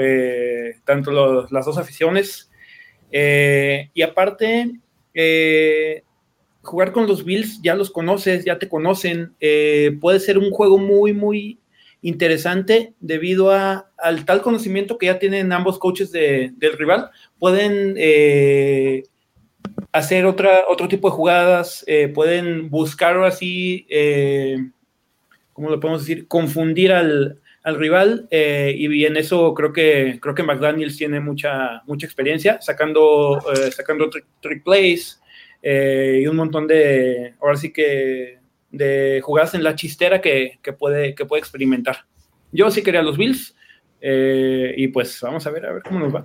[0.85, 2.50] tanto las dos aficiones.
[3.11, 4.72] y aparte,
[6.62, 9.35] jugar con los Bills, ya los conoces, ya te conocen.
[10.00, 11.59] puede ser un juego muy, muy
[12.02, 17.11] interesante debido a, al tal conocimiento que ya tienen ambos coaches del rival.
[17.38, 19.04] Pueden eh,
[19.92, 24.70] hacer otra, otro tipo de jugadas, eh, pueden buscar así, eh,
[25.59, 26.29] ¿cómo lo podemos decir?
[26.29, 32.61] Confundir al, rival y, en eso creo que, creo que McDaniels tiene mucha, mucha experiencia
[32.62, 33.40] sacando,
[33.73, 34.09] sacando
[34.40, 35.21] trick, plays
[35.61, 38.38] y un montón de, ahora sí que
[38.71, 42.07] de jugadas en la chistera que, puede, que puede experimentar.
[42.53, 43.57] Yo sí quería los Bills
[44.01, 46.23] eh, y pues vamos a ver, a ver cómo nos va.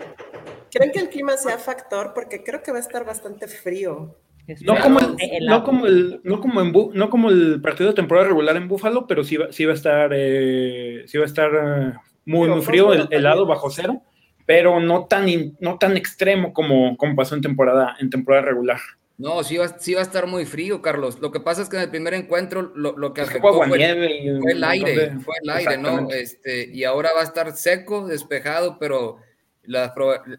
[0.72, 2.13] ¿Creen que el clima sea factor?
[2.13, 4.17] Porque creo que va a estar bastante frío.
[4.62, 8.27] No como, el, no, como el, no, como en no como el partido de temporada
[8.27, 11.51] regular en Búfalo, pero sí va, sí va a estar, eh, sí va a estar
[11.53, 11.93] eh,
[12.25, 14.01] muy, muy frío, el, helado bajo cero,
[14.45, 15.27] pero no tan,
[15.62, 18.79] no tan extremo como, como pasó en temporada, en temporada regular.
[19.17, 21.19] No, sí va, sí va a estar muy frío, Carlos.
[21.21, 25.19] Lo que pasa es que en el primer encuentro lo, que afectó fue, el aire,
[25.19, 26.10] fue el aire, ¿no?
[26.10, 29.19] Este, y ahora va a estar seco, despejado, pero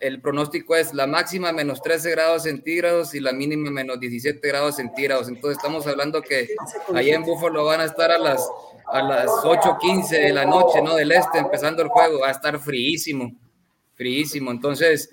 [0.01, 4.77] el pronóstico es la máxima menos 13 grados centígrados y la mínima menos 17 grados
[4.77, 5.29] centígrados.
[5.29, 6.49] Entonces estamos hablando que
[6.95, 8.47] allá en Búfalo van a estar a las,
[8.87, 10.95] a las 8.15 de la noche, ¿no?
[10.95, 13.33] Del este, empezando el juego, va a estar fríísimo,
[13.95, 14.51] fríísimo.
[14.51, 15.09] Entonces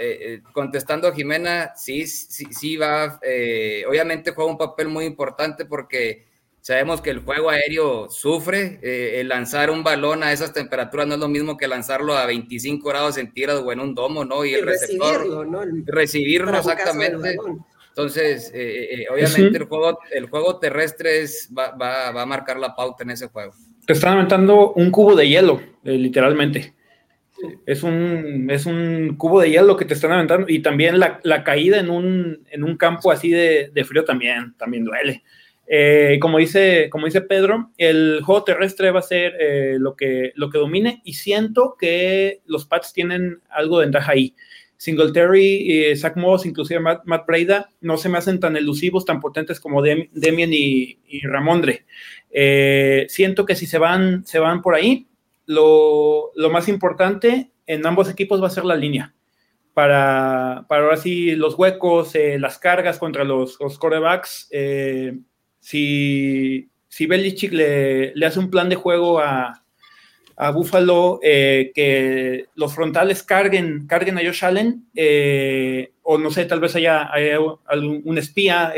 [0.00, 5.04] eh, eh, contestando a Jimena, sí, sí, sí va, eh, obviamente juega un papel muy
[5.04, 6.27] importante porque
[6.60, 8.80] sabemos que el juego aéreo sufre,
[9.20, 12.88] el lanzar un balón a esas temperaturas no es lo mismo que lanzarlo a 25
[12.88, 14.44] grados centígrados o en un domo, ¿no?
[14.44, 15.60] Y el, receptor, recibirlo, ¿no?
[15.86, 17.36] recibirlo exactamente.
[17.88, 18.52] Entonces,
[19.10, 23.10] obviamente el, juego, el juego terrestre es, va, va, va, a marcar la pauta en
[23.10, 23.52] ese juego.
[23.86, 26.74] Te están aventando un cubo de hielo, literalmente.
[27.64, 31.78] Es un, es un cubo de hielo que te están aventando y también la, caída
[31.78, 35.22] en un, en un, campo así de, frío también, también duele.
[35.70, 40.32] Eh, como, dice, como dice Pedro, el juego terrestre va a ser eh, lo, que,
[40.34, 44.34] lo que domine y siento que los Pats tienen algo de ventaja ahí.
[44.78, 47.28] Singletary, eh, Zach Moss, inclusive Matt, Matt,
[47.80, 51.84] no se me hacen tan elusivos, tan potentes como Demian y, y Ramondre.
[53.08, 55.08] siento que si se van, se van por ahí,
[55.44, 59.14] lo, más importante en ambos equipos va a ser la línea.
[59.74, 64.48] Para, para ahora sí los huecos, eh, las cargas contra los, los corebacks.
[65.72, 69.62] Eh, si, si Belichick le, hace un plan de juego a,
[70.36, 74.86] a Buffalo eh, que los frontales carguen, carguen a Josh Allen,
[76.02, 77.10] o no sé, tal vez haya,
[77.66, 78.72] algún, un espía,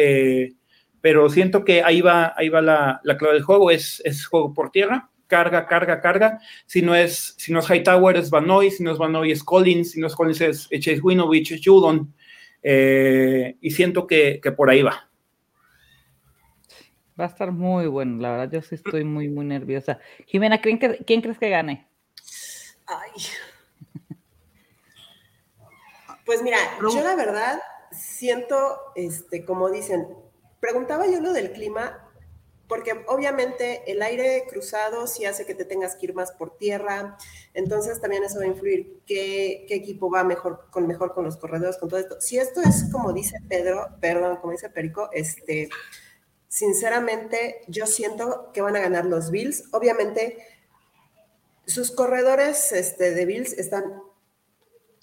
[1.01, 4.53] pero siento que ahí va, ahí va la, la clave del juego, es, es juego
[4.53, 6.41] por tierra carga, carga, carga.
[6.67, 9.93] Si no es, si no es Hightower, es Vanoy, si no es Vanoy, es Collins,
[9.93, 12.13] si no es Collins, es Chase Winovich, es Judon.
[12.63, 15.10] Eh, y siento que, por ahí va.
[17.21, 19.99] Va a estar muy bueno, la verdad, yo sí estoy muy, muy nerviosa.
[20.27, 21.87] Jimena, ¿quién, quién crees que gane?
[22.87, 23.11] Ay.
[26.25, 30.09] Pues mira, yo la verdad siento, este, como dicen,
[30.61, 32.09] preguntaba yo lo del clima,
[32.69, 37.19] porque obviamente el aire cruzado sí hace que te tengas que ir más por tierra,
[37.53, 41.77] entonces también eso va a influir qué, equipo va mejor con, mejor con los corredores,
[41.79, 42.21] con todo esto.
[42.21, 45.69] Si esto es como dice Pedro, perdón, como dice Perico, este,
[46.51, 49.65] sinceramente yo siento que van a ganar los Bills.
[49.71, 50.37] Obviamente
[51.65, 54.03] sus corredores este, de Bills están,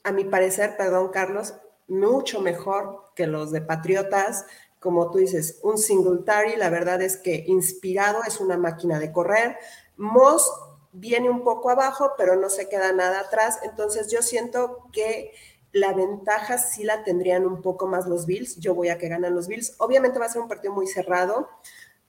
[0.03, 1.55] a mi parecer, perdón Carlos,
[1.87, 4.45] mucho mejor que los de Patriotas,
[4.79, 9.57] como tú dices, un Singletary, la verdad es que inspirado es una máquina de correr.
[9.95, 10.51] Moss
[10.91, 13.59] viene un poco abajo, pero no se queda nada atrás.
[13.63, 15.31] Entonces yo siento que
[15.79, 18.57] la ventaja sí la tendrían un poco más los Bills.
[18.57, 19.75] Yo voy a que ganan los Bills.
[19.77, 21.49] Obviamente va a ser un partido muy cerrado.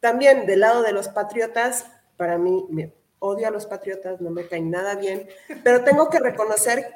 [0.01, 4.47] También del lado de los Patriotas, para mí me odio a los Patriotas, no me
[4.47, 5.29] caen nada bien,
[5.65, 6.93] pero tengo que reconocer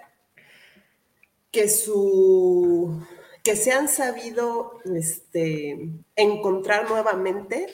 [1.50, 3.02] que su
[3.42, 7.66] que se han sabido este, encontrar nuevamente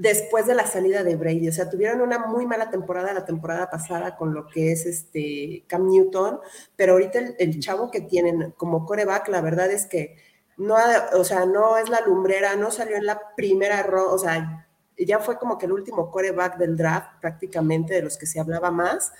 [0.00, 1.48] después de la salida de Brady.
[1.48, 5.64] O sea, tuvieron una muy mala temporada la temporada pasada con lo que es este
[5.68, 6.40] Cam Newton,
[6.74, 10.16] pero ahorita el, chavo que tienen como coreback, la verdad es que
[10.56, 10.76] no,
[11.14, 15.18] o sea, no es la lumbrera, no salió en la primera ronda, o sea, ya
[15.18, 19.12] fue como que el último coreback del draft prácticamente de los que se hablaba más,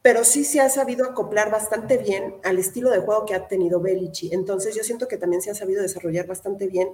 [0.00, 3.80] pero sí se ha sabido acoplar bastante bien al estilo de juego que ha tenido
[3.80, 4.34] Belichick.
[4.34, 6.90] Entonces yo siento que también se ha sabido desarrollar bastante bien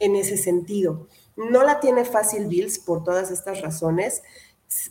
[0.00, 1.06] en ese sentido.
[1.36, 4.22] No la tiene fácil Bills por todas estas razones,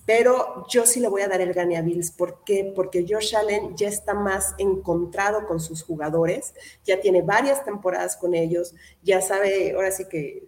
[0.05, 2.11] pero yo sí le voy a dar el gane a Bills.
[2.11, 2.71] ¿Por qué?
[2.75, 6.53] Porque Josh Allen ya está más encontrado con sus jugadores,
[6.85, 10.47] ya tiene varias temporadas con ellos, ya sabe, ahora sí que,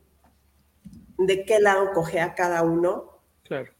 [1.18, 3.20] de qué lado coge a cada uno.
[3.44, 3.72] Claro.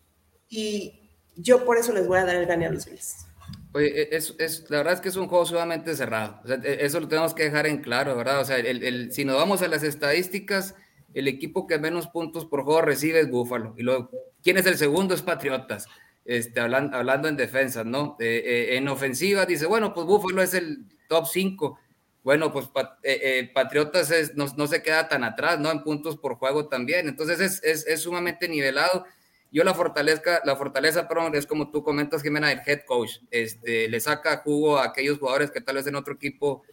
[0.48, 3.26] Y yo por eso les voy a dar el gane a los Bills.
[3.74, 6.42] Oye, e, es, la verdad es que es un juego sumamente cerrado.
[6.48, 8.42] E, eso lo tenemos que dejar en claro, ¿verdad?
[8.42, 10.76] O sea, el, si nos vamos a las estadísticas,
[11.14, 13.74] el equipo que menos puntos por juego recibe es Búfalo.
[13.78, 14.10] Y luego,
[14.44, 15.14] ¿quién es el segundo?
[15.14, 15.88] Es Patriotas.
[16.26, 18.18] Este, hablando, hablando en defensa, ¿no?
[18.20, 21.80] Eh, eh, en ofensiva dice, bueno, pues Búfalo es el top 5.
[22.24, 22.68] Bueno, pues
[23.04, 25.72] eh, Patriotas es, no, no, se queda tan atrás, ¿no?
[25.72, 27.08] En puntos por juego también.
[27.08, 29.06] Entonces es, es, es sumamente nivelado.
[29.52, 33.18] Yo la fortaleza, la fortaleza, perdón, es como tú comentas, Jimena, el head coach.
[33.30, 36.64] Este, le saca jugo a aquellos jugadores que tal vez en otro equipo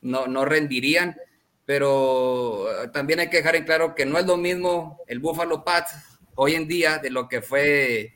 [0.00, 1.16] no, no rendirían,
[1.66, 5.64] pero eh, también hay que dejar en claro que no es lo mismo el Buffalo
[5.64, 5.92] Pats
[6.36, 8.14] hoy en día de lo que fue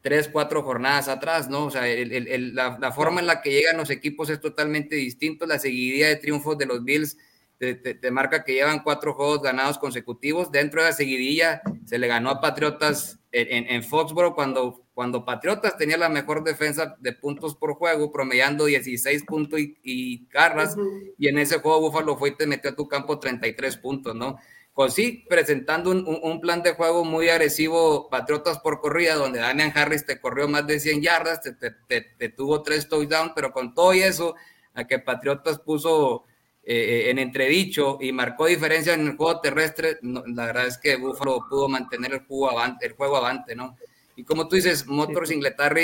[0.00, 1.66] tres, cuatro jornadas atrás, ¿no?
[1.66, 5.46] O sea, la, forma en la que llegan los equipos es totalmente distinto.
[5.46, 7.16] La seguidilla de triunfos de los Bills
[7.58, 10.50] te, marca que llevan cuatro juegos ganados consecutivos.
[10.50, 15.76] Dentro de la seguidilla se le ganó a Patriotas en, en, Foxboro cuando, cuando Patriotas
[15.76, 20.76] tenía la mejor defensa de puntos por juego, promediando 16 puntos y, garras,
[21.16, 24.38] y en ese juego Buffalo fue y te metió a tu campo 33 puntos, ¿no?
[24.74, 29.72] Pues sí, presentando un, un, plan de juego muy agresivo, Patriotas por corrida, donde Daniel
[29.74, 33.74] Harris te corrió más de 100 yardas, te, te, te tuvo tres touchdowns, pero con
[33.74, 34.36] todo y eso,
[34.74, 36.24] a que Patriotas puso
[36.72, 41.44] eh, en entredicho y marcó diferencia en el juego terrestre, la verdad es que Buffalo
[41.50, 43.76] pudo mantener el juego avante, el juego avante ¿no?
[44.14, 45.80] Y como tú dices, Motors Inglaterra,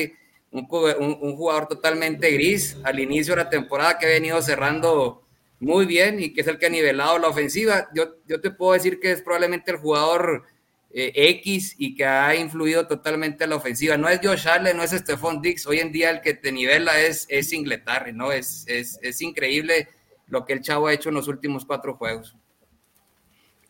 [0.52, 5.24] un, un, jugador totalmente gris al inicio de la temporada que ha venido cerrando
[5.58, 7.88] muy bien y que es el que ha nivelado la ofensiva.
[7.92, 10.44] Yo, yo te puedo decir que es probablemente el jugador
[10.92, 13.96] eh, X y que ha influido totalmente en la ofensiva.
[13.96, 15.66] No es Josh Allen, no es Stephon Dix.
[15.66, 18.30] Hoy en día el que te nivela es, es Inglaterra, ¿no?
[18.30, 19.88] Es, es, es increíble
[20.28, 22.36] lo que el chavo ha hecho en los últimos cuatro juegos.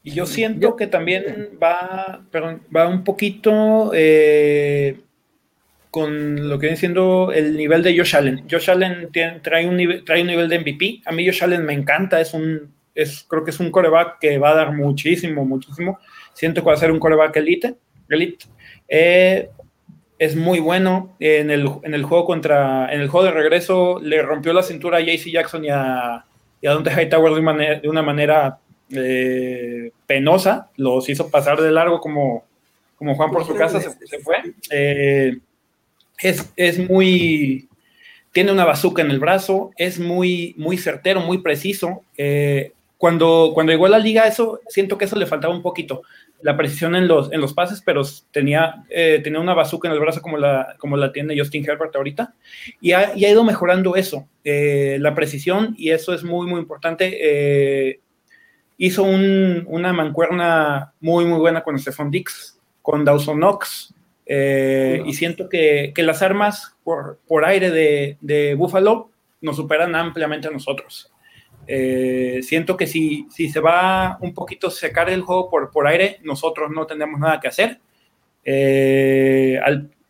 [0.03, 2.25] Y yo siento que también va,
[2.75, 5.01] va un poquito eh,
[5.91, 8.47] con lo que viene siendo el nivel de Josh Allen.
[8.49, 9.11] Josh Allen
[9.43, 11.01] trae, un nivel, trae un nivel de MVP.
[11.07, 14.39] A mí Josh Allen me encanta, es un, es, creo que es un coreback que
[14.39, 15.99] va a dar muchísimo, muchísimo.
[16.35, 17.75] Siento que va a ser un coreback elite.
[18.09, 18.47] elite.
[18.87, 19.49] Eh,
[20.19, 21.17] es muy bueno.
[21.19, 24.99] En el, en el juego contra, en el juego de regreso le rompió la cintura
[24.99, 26.26] a JC Jackson y a,
[26.61, 28.59] y a Dante Hightower de, una manera, de una manera
[28.91, 32.45] eh, penosa, los hizo pasar de largo como,
[32.97, 34.37] como Juan por su casa se, fue.
[34.71, 35.39] Eh,
[36.19, 37.69] es, es, muy,
[38.33, 42.03] tiene una bazuca en el brazo, es muy, muy certero, muy preciso.
[42.17, 46.03] Eh, cuando, cuando llegó a la liga, eso siento que eso le faltaba un poquito
[46.43, 50.01] la precisión en los, en los pases, pero tenía, eh, tenía una bazooka en el
[50.01, 52.35] brazo como la, como la tiene Justin Herbert ahorita,
[52.81, 56.61] y ha, y ha ido mejorando eso, eh, la precisión, y eso es muy, muy
[56.61, 57.19] importante.
[57.21, 58.01] Eh,
[58.79, 63.95] hizo un, una mancuerna muy, muy buena con Stephon Dix, con Dawson Knox,
[64.29, 69.11] y siento que, que, las armas por, por aire de, de Buffalo
[69.41, 71.13] nos superan ampliamente a nosotros.
[71.67, 76.19] Eh, siento que si, si se va un poquito secar el juego por, por aire,
[76.23, 77.81] nosotros no tendremos nada que hacer.
[78.45, 79.59] Eh,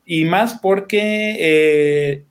[0.04, 2.24] y más porque, eh,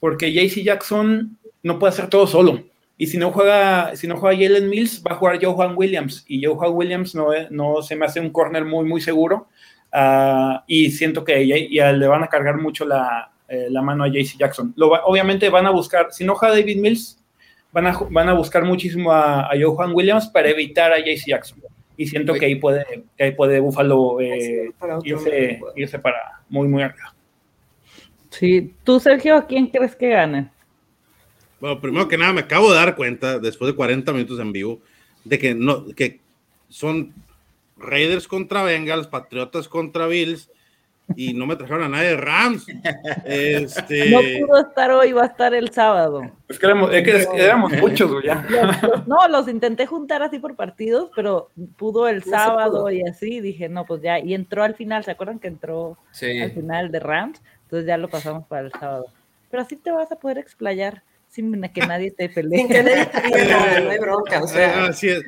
[0.00, 2.64] porque JC Jackson no puede hacer todo solo.
[2.96, 6.24] Y si no juega, si no juega Jalen Mills, va a jugar Joe Juan Williams.
[6.26, 9.48] Y Joe Juan Williams no, no se me hace un corner muy, muy seguro.
[9.92, 14.36] Ah, y siento que ya, le van a cargar mucho la, la mano a JC
[14.38, 14.72] Jackson.
[14.76, 17.18] Lo obviamente van a buscar, si no juega David Mills,
[17.72, 21.60] van a, van a buscar muchísimo a, a Johan Williams para evitar a JC Jackson.
[21.96, 24.70] Y siento que ahí puede, que ahí puede Buffalo eh,
[25.02, 27.12] irse, irse, para muy, muy arriba.
[28.30, 30.50] Sí, tú, Sergio, quién crees que gane?
[31.58, 34.80] Bueno, primero que nada, me acabo de dar cuenta, después de 40 minutos en vivo,
[35.24, 36.20] de que, no, que
[36.68, 37.12] son
[37.76, 40.50] Raiders contra Bengals, Patriotas contra Bills,
[41.16, 42.66] y no me trajeron a nadie de Rams.
[43.24, 44.10] Este...
[44.38, 46.22] No pudo estar hoy, va a estar el sábado.
[46.48, 48.46] Es que éramos, es que éramos muchos ya.
[49.06, 53.84] no, los intenté juntar así por partidos, pero pudo el sábado y así, dije, no,
[53.86, 57.40] pues ya, y entró al final, ¿se acuerdan que entró al final de Rams?
[57.64, 59.06] Entonces ya lo pasamos para el sábado.
[59.50, 62.58] Pero así te vas a poder explayar sin que nadie te pelee.
[62.58, 64.86] Sin que nadie te no hay bronca, o sea.
[64.86, 65.22] Así es.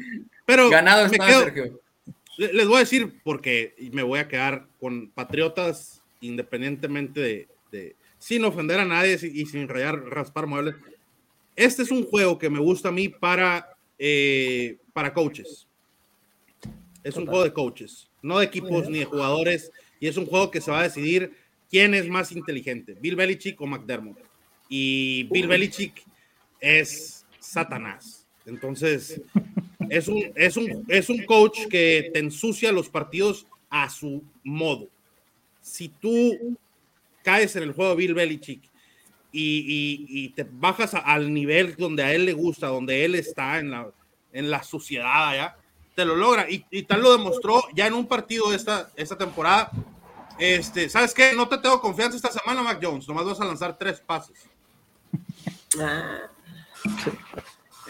[0.47, 1.80] Pero ganado está, Sergio
[2.49, 8.81] les voy a decir porque me voy a quedar con Patriotas independientemente de, sin ofender
[8.81, 10.75] a nadie y sin rayar, raspar muebles.
[11.57, 15.67] Este es un juego que me gusta a mí para, eh, para coaches.
[17.03, 19.71] Es un juego de coaches, no de equipos ni de jugadores.
[19.99, 21.33] Y es un juego que se va a decidir
[21.71, 24.19] quién es más inteligente, Bill Belichick o McDermott.
[24.69, 26.03] Y Bill Belichick
[26.61, 28.20] es Satanás.
[28.47, 29.21] Entonces,
[29.89, 34.89] es un, es un, es un coach que te ensucia los partidos a su modo.
[35.61, 36.57] Si tú
[37.23, 38.63] caes en el juego de Bill Belichick
[39.33, 43.71] y, y, te bajas al nivel donde a él le gusta, donde él está en
[43.71, 43.91] la,
[44.33, 45.57] en la suciedad allá,
[45.95, 46.47] te lo logra.
[46.49, 49.71] Y, tal lo demostró ya en un partido esta, esta temporada.
[50.39, 51.33] Este, ¿Sabes qué?
[51.35, 53.07] No te tengo confianza esta semana, Mac Jones.
[53.07, 54.49] Nomás vas a lanzar tres pases.
[55.79, 56.31] Ah.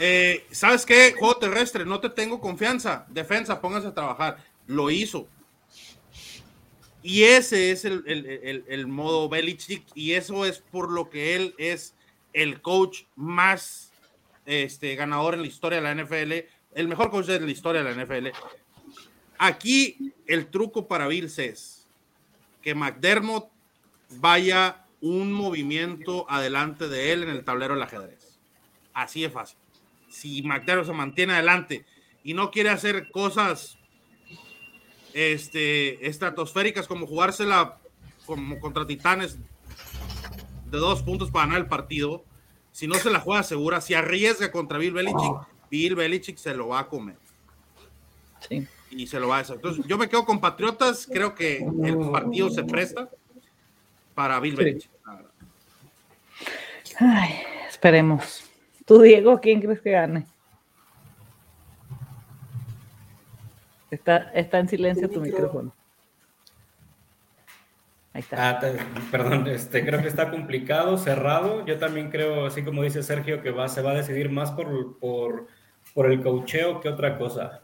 [0.03, 1.13] Eh, ¿Sabes qué?
[1.13, 3.05] Juego terrestre, no te tengo confianza.
[3.11, 4.43] Defensa, póngase a trabajar.
[4.67, 5.29] Lo hizo.
[7.03, 11.55] Y ese es el, el, el, modo Belichick y eso es por lo que él
[11.59, 11.95] es
[12.33, 13.93] el coach más
[14.47, 16.33] este, ganador en la historia de la NFL,
[16.75, 18.29] el mejor coach de la historia de la NFL.
[19.37, 21.87] Aquí el truco para Bills es
[22.63, 23.51] que McDermott
[24.11, 28.39] vaya un movimiento adelante de él en el tablero del ajedrez.
[28.93, 29.60] Así de fácil
[30.11, 31.87] si McDermott se mantiene adelante
[32.23, 33.79] y no quiere hacer cosas
[35.15, 37.79] este, estratosféricas como jugársela
[38.27, 39.39] como contra Titanes
[40.67, 42.25] de dos puntos para ganar el partido,
[42.71, 46.69] si no se la juega segura, si arriesga contra Bill Belichick, Bill Belichick se lo
[46.69, 47.17] va a comer.
[48.49, 48.67] Sí.
[48.91, 49.57] Y se lo va a hacer.
[49.57, 53.09] Entonces, yo me quedo con Patriotas, creo que el partido se presta
[54.15, 54.91] para Bill Belichick.
[56.99, 58.50] Ay, esperemos.
[58.91, 60.27] Tú, Diego, ¿quién crees que gane?
[63.89, 65.73] Está, está en silencio tu micrófono.
[68.13, 68.51] Ahí está.
[68.51, 68.61] Ah,
[69.13, 71.65] perdón, este, creo que está complicado, cerrado.
[71.67, 74.99] Yo también creo, así como dice Sergio, que va, se va a decidir más por,
[74.99, 75.47] por,
[75.95, 77.63] por el cocheo que otra cosa.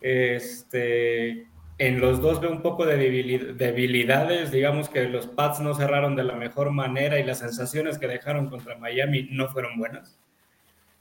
[0.00, 6.14] Este, en los dos veo un poco de debilidades, digamos que los Pats no cerraron
[6.14, 10.20] de la mejor manera y las sensaciones que dejaron contra Miami no fueron buenas.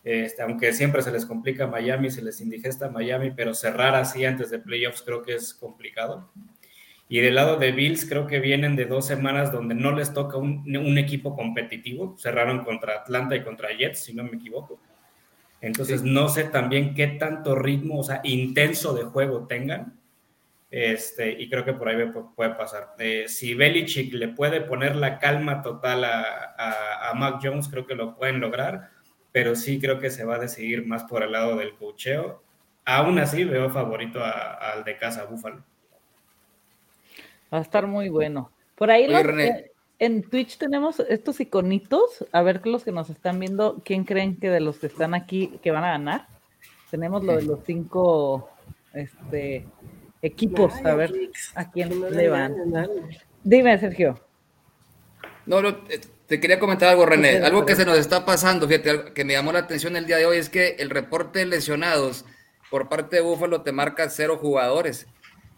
[0.06, 4.52] Este, aunque siempre se les complica Miami, se les indigesta Miami, pero cerrar así antes
[4.52, 6.30] de playoffs creo que es complicado.
[7.10, 10.38] Y del lado de Bills, creo que vienen de dos semanas donde no les toca
[10.38, 12.16] un, un equipo competitivo.
[12.20, 14.80] Cerraron contra Atlanta y contra Jets, si no me equivoco.
[15.60, 20.00] Entonces, no sé también qué tanto ritmo, o sea, intenso de juego tengan.
[20.70, 21.96] Este, y creo que por ahí
[22.36, 22.94] puede pasar.
[23.00, 27.88] Eh, si Belichick le puede poner la calma total a, a, a Mac Jones, creo
[27.88, 28.95] que lo pueden lograr
[29.36, 32.42] pero sí creo que se va a decidir más por el lado del cocheo.
[32.86, 35.62] Aún así veo favorito al de casa Búfalo.
[37.54, 38.50] Va a estar muy bueno.
[38.76, 39.08] Por ahí
[40.00, 44.50] en Twitch tenemos estos iconitos, a ver los que nos están viendo, ¿quién creen que
[44.50, 46.28] de los que están aquí que van a ganar?
[46.90, 48.50] Tenemos lo de los cinco
[48.94, 49.66] este,
[50.22, 51.12] equipos, a ver
[51.56, 52.56] a quién le van.
[53.44, 54.18] Dime, Sergio.
[55.46, 57.38] No, no, eh, te quería comentar algo, René.
[57.38, 60.26] Algo que se nos está pasando, fíjate, que me llamó la atención el día de
[60.26, 62.26] hoy es que el reporte de lesionados
[62.72, 65.08] por parte de Búfalo te marca cero jugadores.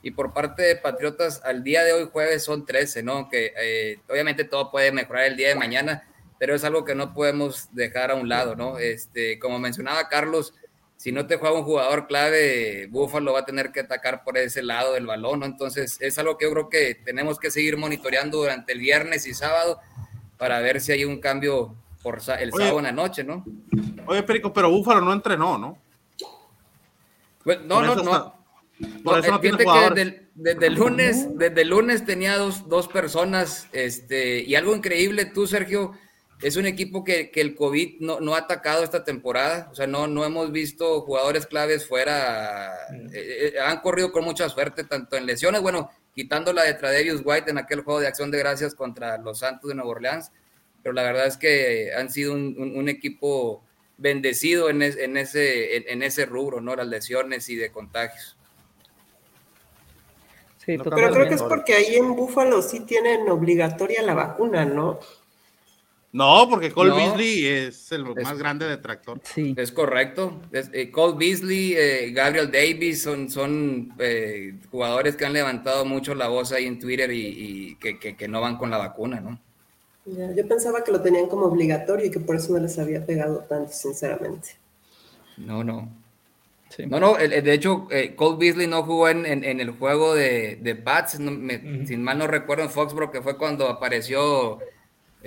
[0.03, 3.29] Y por parte de Patriotas, al día de hoy, jueves, son 13, ¿no?
[3.29, 6.07] Que eh, obviamente todo puede mejorar el día de mañana,
[6.37, 8.77] pero es algo que no podemos dejar a un lado, ¿no?
[8.77, 10.53] Este, como mencionaba Carlos,
[10.97, 14.63] si no te juega un jugador clave, Búfalo va a tener que atacar por ese
[14.63, 15.45] lado del balón, ¿no?
[15.45, 19.33] Entonces, es algo que yo creo que tenemos que seguir monitoreando durante el viernes y
[19.33, 19.79] sábado
[20.37, 23.43] para ver si hay un cambio por el sábado en la noche, ¿no?
[24.05, 25.77] Oye, Perico, pero Búfalo no entrenó, ¿no?
[27.43, 28.37] Pues, no, no, no.
[29.03, 33.67] Por eso no tiene que desde, el, lunes, desde el lunes tenía dos, dos, personas,
[33.71, 35.93] este, y algo increíble, tú, Sergio,
[36.41, 39.87] es un equipo que, que el COVID no, no, ha atacado esta temporada, o sea,
[39.87, 42.71] no, no hemos visto jugadores claves fuera,
[43.11, 47.21] eh, eh, han corrido con mucha suerte, tanto en lesiones, bueno, quitando la de Tradevius
[47.23, 50.31] White en aquel juego de acción de gracias contra los Santos de Nueva Orleans,
[50.81, 53.63] pero la verdad es que han sido un, equipo
[53.99, 56.75] bendecido en, en ese, en, ese rubro, ¿no?
[56.75, 58.35] Las lesiones y de contagios.
[60.65, 64.99] Pero creo que es porque ahí en Búfalo sí tienen obligatoria la vacuna, ¿no?
[66.13, 69.19] No, porque Cole Beasley es el más grande detractor.
[69.23, 69.53] Sí.
[69.57, 70.41] Es correcto.
[70.51, 76.29] Eh, Cole Beasley, eh, Gabriel Davis son, son eh, jugadores que han levantado mucho la
[76.29, 79.39] voz ahí en Twitter y, que, no van con la vacuna, ¿no?
[80.05, 83.39] yo pensaba que lo tenían como obligatorio y que por eso no les había pegado
[83.39, 84.51] tanto, sinceramente.
[85.35, 85.89] No, no.
[86.87, 92.03] No, no, de hecho, Cole Beasley no jugó en, el juego de, de Pats, sin
[92.03, 94.59] mal no recuerdo en Foxborough, que fue cuando apareció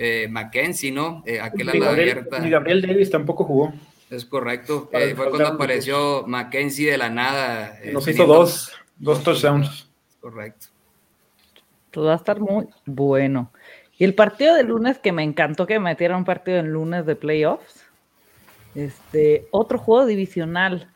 [0.03, 1.21] eh, Mackenzie, ¿no?
[1.27, 3.71] Eh, aquel y Gabriel, Y Gabriel Davis tampoco jugó.
[4.09, 4.89] Es correcto.
[4.91, 7.79] Eh, fue cuando apareció Mackenzie de la nada.
[7.83, 9.87] Eh, Nos hizo dos, dos touchdowns.
[10.19, 10.67] Correcto.
[11.91, 13.51] Todo va a estar muy bueno.
[13.99, 17.15] Y el partido de lunes, que me encantó que metieran un partido en lunes de
[17.15, 17.85] playoffs.
[18.73, 20.89] Este, otro juego divisional.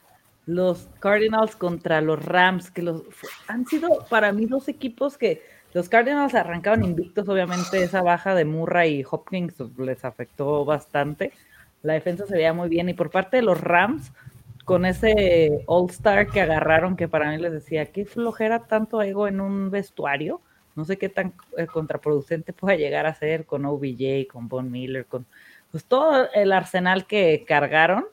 [0.47, 3.03] Los Cardinals contra los Rams, que los
[3.47, 5.43] han sido para mí dos equipos que
[5.75, 11.33] los Cardinals arrancaron invictos, obviamente esa baja de Murray y Hopkins les afectó bastante.
[11.83, 14.13] La defensa se veía muy bien y por parte de los Rams,
[14.63, 19.41] con ese All-Star que agarraron, que para mí les decía, qué flojera tanto ego en
[19.41, 20.39] un vestuario.
[20.77, 25.05] No sé qué tan eh, contraproducente pueda llegar a ser con OBJ, con Von Miller,
[25.05, 25.25] con
[25.71, 28.05] pues todo el arsenal que cargaron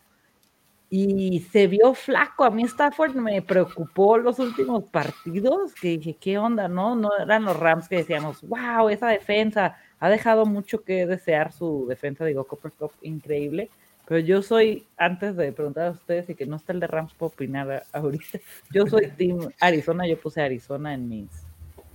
[0.95, 2.45] y se vio flaco.
[2.45, 6.69] A mí Stafford me preocupó los últimos partidos, que dije, ¿qué onda?
[6.69, 11.51] No, no eran los Rams que decíamos, wow, esa defensa ha dejado mucho que desear
[11.51, 13.71] su defensa, digo, Copper Cup, increíble.
[14.07, 17.15] Pero yo soy, antes de preguntar a ustedes y que no está el de Rams
[17.15, 18.41] para opinar ahorita,
[18.71, 21.31] yo soy Team Arizona, yo puse Arizona en mis,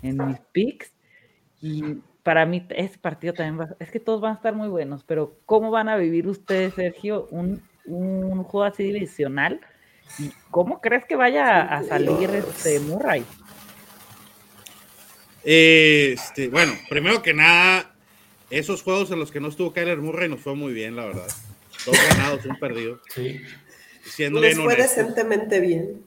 [0.02, 0.92] en mis picks.
[1.62, 5.04] Y para mí ese partido también va, es que todos van a estar muy buenos,
[5.04, 9.60] pero ¿cómo van a vivir ustedes, Sergio, un un juego así divisional.
[10.52, 13.26] ¿Cómo crees que vaya a salir este Murray?
[15.44, 17.96] Este, bueno, primero que nada,
[18.50, 21.28] esos juegos en los que no estuvo Kyler Murray nos fue muy bien, la verdad.
[21.86, 23.00] Dos ganados, un perdido.
[23.14, 23.42] Sí.
[24.04, 26.04] Siendo les fue decentemente bien.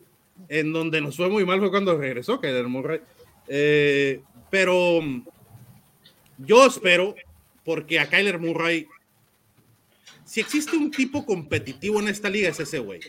[0.49, 3.01] En donde nos fue muy mal fue cuando regresó Kyler Murray.
[3.49, 5.01] Eh, pero
[6.39, 7.15] yo espero,
[7.65, 8.89] porque a Kyler Murray
[10.31, 13.01] si existe un tipo competitivo en esta liga, es ese güey.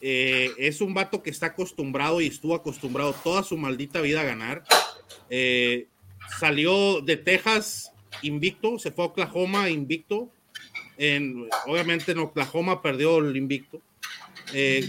[0.00, 4.24] Eh, es un vato que está acostumbrado y estuvo acostumbrado toda su maldita vida a
[4.24, 4.62] ganar.
[5.30, 5.88] Eh,
[6.38, 7.90] salió de Texas
[8.22, 10.30] invicto, se fue a Oklahoma invicto.
[10.96, 13.82] En, obviamente en Oklahoma perdió el invicto.
[14.54, 14.88] Eh,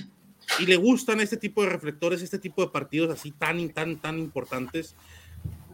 [0.60, 4.20] y le gustan este tipo de reflectores, este tipo de partidos así tan, tan, tan
[4.20, 4.96] importantes.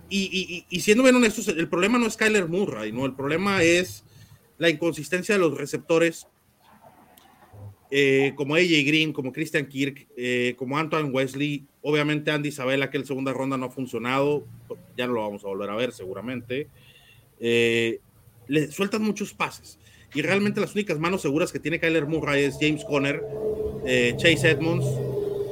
[0.10, 3.06] Y, y siendo bien honestos, el problema no es Kyler Murray, ¿no?
[3.06, 4.06] El problema es
[4.58, 6.28] la inconsistencia de los receptores,
[7.90, 12.98] eh, como AJ Green, como Christian Kirk, eh, como Antoine Wesley, obviamente Andy Isabella, que
[12.98, 14.46] en segunda ronda no ha funcionado,
[14.98, 16.68] ya no lo vamos a volver a ver seguramente,
[17.40, 18.00] eh,
[18.48, 19.80] le sueltan muchos pases.
[20.14, 23.22] Y realmente las únicas manos seguras que tiene Kyler Murray es James Conner,
[24.18, 24.86] Chase Edmonds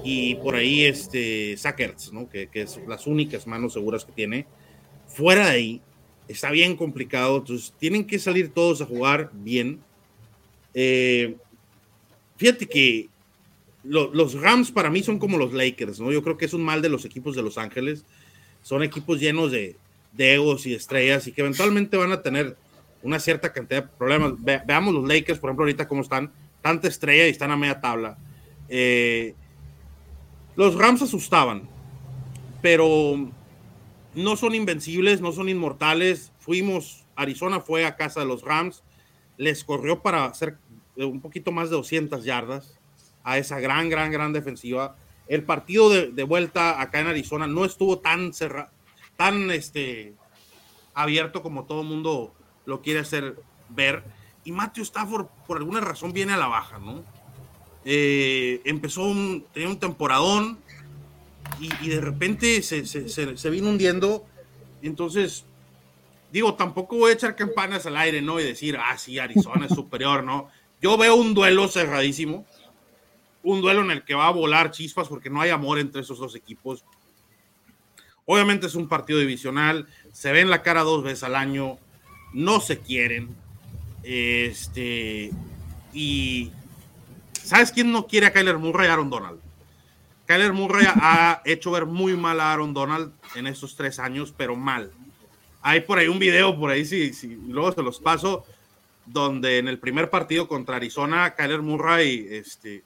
[0.03, 1.79] y por ahí este Zach
[2.11, 2.29] ¿no?
[2.29, 4.45] que, que es las únicas manos seguras que tiene.
[5.07, 5.81] Fuera de ahí,
[6.27, 9.79] está bien complicado, entonces tienen que salir todos a jugar bien.
[10.73, 11.35] Eh,
[12.37, 13.09] fíjate que
[13.83, 16.11] los Rams para mí son como los Lakers, ¿no?
[16.11, 18.03] Yo creo que es un mal de los equipos de Los Ángeles.
[18.63, 19.75] Son equipos llenos de,
[20.17, 22.57] egos y estrellas y que eventualmente van a tener
[23.03, 24.33] una cierta cantidad de problemas.
[24.65, 26.31] veamos los Lakers, por ejemplo, ahorita cómo están.
[26.61, 28.17] Tanta estrella y están a media tabla.
[28.69, 29.35] Eh,
[30.55, 31.69] los Rams asustaban,
[32.63, 33.29] pero
[34.15, 36.31] no son invencibles, no son inmortales.
[36.39, 38.83] Fuimos, Arizona fue a casa de los Rams,
[39.37, 40.57] les corrió para hacer
[40.95, 42.79] un poquito más de 200 yardas
[43.23, 44.95] a esa gran, gran, gran defensiva.
[45.27, 48.69] El partido de, vuelta acá en Arizona no estuvo tan cerrado,
[49.17, 50.13] tan este,
[50.93, 52.33] abierto como todo el mundo
[52.65, 53.35] lo quiere hacer
[53.69, 54.03] ver.
[54.43, 57.03] Y Matthew Stafford, por alguna razón, viene a la baja, ¿no?
[57.83, 59.11] Eh, empezó
[59.53, 60.59] tenía un temporadón,
[61.59, 64.25] y, de repente se, se, se, vino hundiendo.
[64.81, 65.45] Entonces,
[66.31, 68.39] digo, tampoco voy a echar campanas al aire, ¿no?
[68.39, 70.49] Y decir, ah, sí, Arizona es superior, ¿no?
[70.81, 72.45] Yo veo un duelo cerradísimo,
[73.43, 76.19] un duelo en el que va a volar chispas porque no hay amor entre esos
[76.19, 76.83] dos equipos.
[78.25, 81.77] Obviamente es un partido divisional, se ven la cara dos veces al año,
[82.33, 83.35] no se quieren.
[84.03, 85.31] Este,
[85.93, 86.51] y
[87.33, 88.89] ¿sabes quién no quiere a Kyler Murray?
[88.89, 89.44] Aaron Donald.
[90.25, 94.55] Kyler Murray ha hecho ver muy mal a Aaron Donald en estos tres años, pero
[94.55, 94.91] mal.
[95.61, 98.45] Hay por ahí un video, por ahí, si, si luego se los paso,
[99.05, 102.83] donde en el primer partido contra Arizona, Kyler Murray este,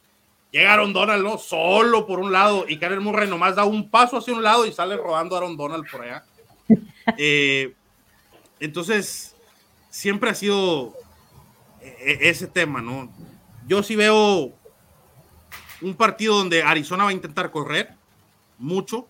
[0.51, 1.37] llega Aaron Donald, ¿no?
[1.37, 4.71] Solo por un lado, y Karen Murray nomás da un paso hacia un lado y
[4.71, 6.23] sale rodando Aaron Donald por allá.
[7.17, 7.73] Eh,
[8.59, 9.35] entonces,
[9.89, 10.93] siempre ha sido
[11.81, 13.11] e-, e-, ese tema, ¿no?
[13.65, 14.53] Yo sí veo
[15.81, 17.93] un partido donde Arizona va a intentar correr
[18.57, 19.07] mucho,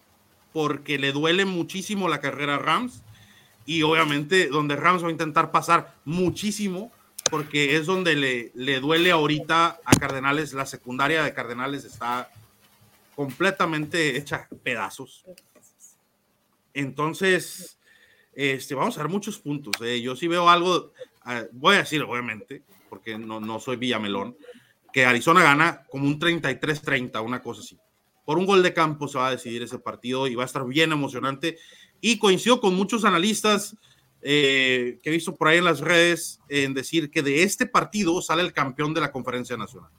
[0.54, 3.02] porque le duele muchísimo la carrera a Rams,
[3.66, 6.92] y obviamente donde Rams va a intentar pasar muchísimo
[7.30, 12.32] porque es donde le, le duele ahorita a Cardenales, la secundaria de Cardenales está
[13.16, 15.24] completamente hecha pedazos.
[16.74, 17.78] Entonces,
[18.34, 19.76] este, vamos a ver muchos puntos.
[19.82, 20.02] Eh.
[20.02, 20.92] Yo sí veo algo,
[21.24, 24.36] ah, voy a decir obviamente, porque no, no soy Villamelón,
[24.92, 27.78] que Arizona gana como un 33-30, una cosa así.
[28.26, 30.66] Por un gol de campo se va a decidir ese partido y va a estar
[30.66, 31.58] bien emocionante.
[32.02, 33.76] Y coincido con muchos analistas
[34.22, 38.22] eh, que he visto por ahí en las redes en decir que de este partido
[38.22, 39.90] sale el campeón de la conferencia nacional.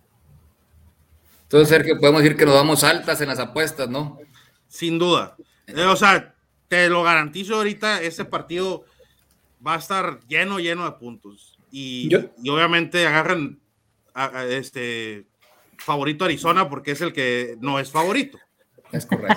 [1.43, 4.19] Entonces, Sergio, podemos decir que nos damos altas en las apuestas, ¿no?
[4.69, 5.37] Sin duda.
[5.67, 6.35] Eh, o sea,
[6.69, 8.85] te lo garantizo ahorita, este partido
[9.67, 11.59] va a estar lleno, lleno de puntos.
[11.73, 12.15] Y,
[12.49, 13.59] obviamente agarran
[14.15, 15.27] a, este
[15.79, 18.39] favorito Arizona porque es el que no es favorito.
[18.93, 19.37] Es correcto.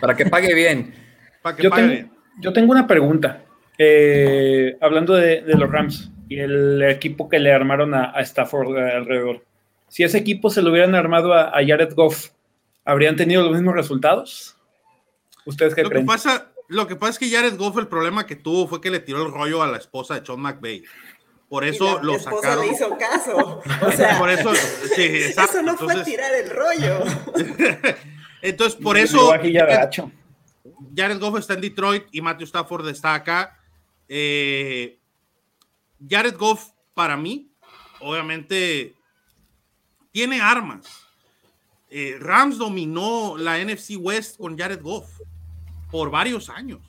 [0.00, 0.94] para que pague bien.
[1.42, 2.10] Para que yo, pague bien.
[2.40, 3.42] yo tengo una pregunta.
[3.78, 9.44] Eh, hablando de, los Rams y el equipo que le armaron a, Stafford alrededor,
[9.88, 12.30] si ese equipo se lo hubieran armado a, Jared Goff,
[12.84, 14.56] ¿habrían tenido los mismos resultados?
[15.44, 16.04] ¿Ustedes qué lo creen?
[16.04, 18.90] Que pasa, lo que pasa es que Jared Goff, el problema que tuvo fue que
[18.90, 20.82] le tiró el rollo a la esposa de Sean McVay.
[21.48, 22.66] Por eso lo sacaron.
[22.66, 23.62] Le hizo caso.
[23.82, 24.52] O sea, por eso,
[24.94, 27.04] sí, eso no fue tirar el rollo.
[28.42, 29.32] Entonces, por eso.
[30.94, 33.58] Jared Goff está en Detroit y Matthew Stafford está acá.
[34.08, 34.98] Eh,
[36.08, 37.50] Jared Goff, para mí,
[38.00, 38.94] obviamente,
[40.10, 40.86] tiene armas.
[41.88, 45.20] Eh, Rams dominó la NFC West con Jared Goff
[45.90, 46.80] por varios años.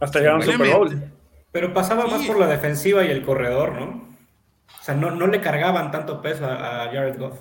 [0.00, 1.12] hasta llegaron Super Bowl.
[1.56, 4.14] Pero pasaba más por la defensiva y el corredor, ¿no?
[4.78, 7.40] O sea, no, no le cargaban tanto peso a, Jared Goff.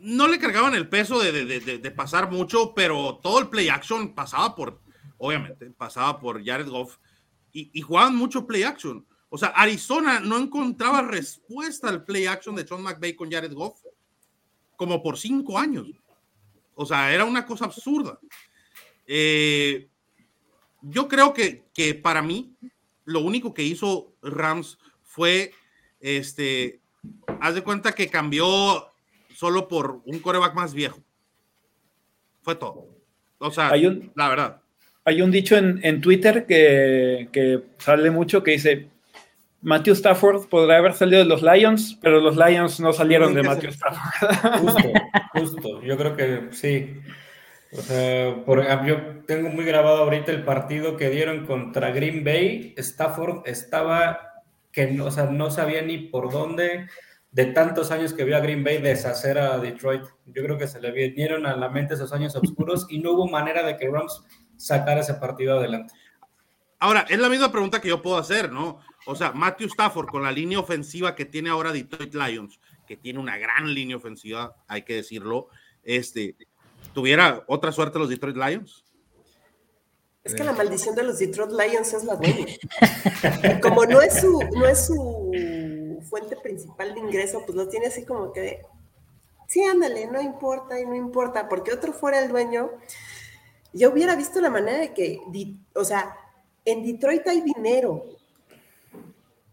[0.00, 4.54] No le cargaban el peso de, de, pasar mucho, pero todo el play action pasaba
[4.54, 4.80] por,
[5.18, 6.96] obviamente, pasaba por Jared Goff
[7.52, 9.06] y, jugaban mucho play action.
[9.28, 13.78] O sea, Arizona no encontraba respuesta al play action de Sean McVay con Jared Goff
[14.74, 15.86] como por cinco años.
[16.74, 18.18] O sea, era una cosa absurda.
[19.06, 19.86] Eh,
[20.80, 22.56] yo creo que, que para mí,
[23.08, 25.52] lo único que hizo Rams fue,
[26.00, 26.80] este,
[27.40, 28.88] haz de cuenta que cambió
[29.34, 30.98] solo por un coreback más viejo.
[32.42, 32.86] Fue todo.
[33.38, 33.72] O sea,
[34.14, 34.62] la verdad
[35.08, 38.88] hay un dicho en, Twitter que, sale mucho que dice,
[39.62, 43.70] Matthew Stafford podrá haber salido de los Lions, pero los Lions no salieron de Matthew
[43.70, 44.60] Stafford.
[44.60, 44.92] Justo,
[45.32, 45.82] justo.
[45.82, 47.00] Yo creo que sí.
[47.72, 52.74] O sea, por, yo tengo muy grabado ahorita el partido que dieron contra Green Bay.
[52.76, 54.28] Stafford estaba
[54.72, 56.88] que o sea, no sabía ni por dónde
[57.30, 60.04] de tantos años que vio a Green Bay deshacer a Detroit.
[60.26, 63.28] Yo creo que se le vinieron a la mente esos años oscuros y no hubo
[63.28, 64.24] manera de que Rams
[64.56, 65.94] sacar ese partido adelante.
[66.80, 68.80] Ahora, es la misma pregunta que yo puedo hacer, ¿no?
[69.06, 73.18] O sea, Matthew Stafford con la línea ofensiva que tiene ahora Detroit Lions, que tiene
[73.18, 75.48] una gran línea ofensiva, hay que decirlo,
[75.82, 76.36] este,
[76.98, 78.84] ¿tuviera otra suerte los Detroit Lions?
[80.24, 82.44] Es que la maldición de los Detroit Lions es la dueña.
[83.62, 88.04] Como no es su, no es su fuente principal de ingreso, pues lo tiene así
[88.04, 88.62] como que,
[89.46, 92.68] sí, ándale, no importa y no importa, porque otro fuera el dueño,
[93.72, 95.20] yo hubiera visto la manera de que,
[95.74, 96.16] o sea,
[96.64, 98.06] en Detroit hay dinero,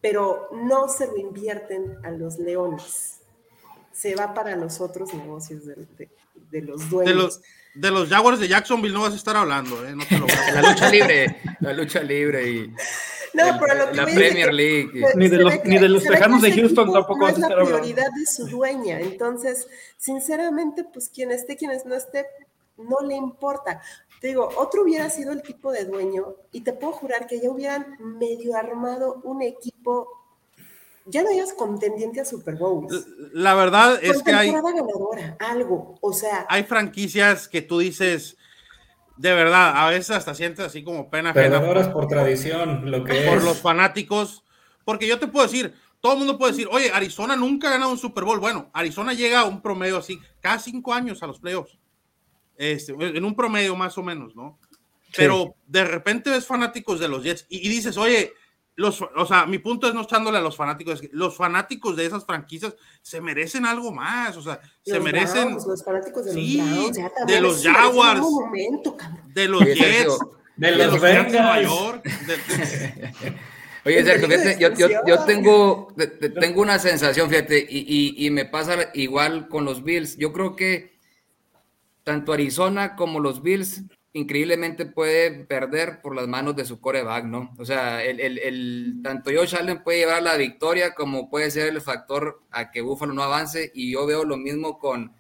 [0.02, 3.20] pero no se lo invierten a los leones.
[3.92, 5.76] Se va para los otros negocios de,
[6.52, 7.14] los dueños.
[7.14, 7.42] De los,
[7.76, 9.96] de los Jaguars de Jacksonville no vas a estar hablando, ¿eh?
[9.96, 12.74] No te lo la lucha libre, la lucha libre y...
[13.36, 14.92] No, pero lo que la Premier League.
[15.16, 18.48] ni de los, ni de los tejanos de Houston tampoco es la prioridad de su
[18.48, 19.00] dueña.
[19.02, 19.68] Entonces,
[19.98, 22.26] sinceramente, pues quien esté, quien no esté,
[22.78, 23.82] no le importa.
[24.22, 27.50] Te digo, otro hubiera sido el tipo de dueño y te puedo jurar que ya
[27.50, 30.08] hubieran medio armado un equipo,
[31.06, 33.08] ya no hayas contendiente a Super Bowls.
[33.34, 34.52] La verdad es que hay...
[34.52, 36.46] ganadora, algo, o sea...
[36.50, 38.38] Hay franquicias que tú dices,
[39.18, 41.34] de verdad, a veces hasta sientes así como pena.
[41.34, 44.44] Perdedoras por, tradición, lo que Por los fanáticos,
[44.84, 47.92] porque yo te puedo decir, todo el mundo puede decir, oye, Arizona nunca ha ganado
[47.92, 48.40] un Super Bowl.
[48.40, 51.78] Bueno, Arizona llega a un promedio así, cada cinco años a los playoffs.
[52.58, 54.60] Este, en un promedio más o menos, ¿no?
[55.16, 58.34] Pero de repente ves fanáticos de los Jets y, dices, oye,
[58.76, 62.26] los, o sea, mi punto es no echándole a los fanáticos, los fanáticos de esas
[62.26, 65.54] franquicias se merecen algo más, o sea, se merecen.
[65.54, 66.94] los fanáticos de sí, los
[67.28, 68.26] de los Jaguars,
[69.34, 70.20] de los Jets,
[70.58, 72.06] de, los, los Jets de Nueva York.
[73.86, 75.94] Oye, Sergio, fíjate, yo, yo, yo, tengo,
[76.40, 80.18] tengo una sensación, fíjate, y, y, y me pasa igual con los Bills.
[80.18, 80.98] Yo creo que
[82.04, 83.84] tanto Arizona como los Bills
[84.16, 87.54] increíblemente puede perder por las manos de su coreback, ¿no?
[87.58, 91.68] O sea, el, el, el, tanto Josh Allen puede llevar la victoria como puede ser
[91.68, 95.14] el factor a que Buffalo no avance y yo veo lo mismo con,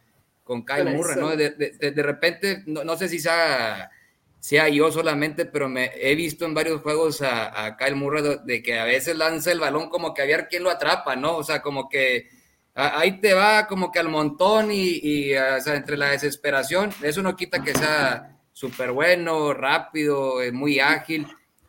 [0.46, 1.36] con Kyle Murray, ¿no?
[1.36, 3.92] De, de, de repente, no, no, sé si sea,
[4.40, 8.40] sea yo solamente, pero me he visto en varios juegos a, a Kyle Murray de,
[8.46, 11.36] de, que a veces lanza el balón como que a ver quién lo atrapa, ¿no?
[11.36, 12.30] O sea, como que
[12.74, 17.22] ahí te va como que al montón y, y o sea, entre la desesperación, eso
[17.22, 21.28] no quita que sea súper bueno, rápido, muy ágil,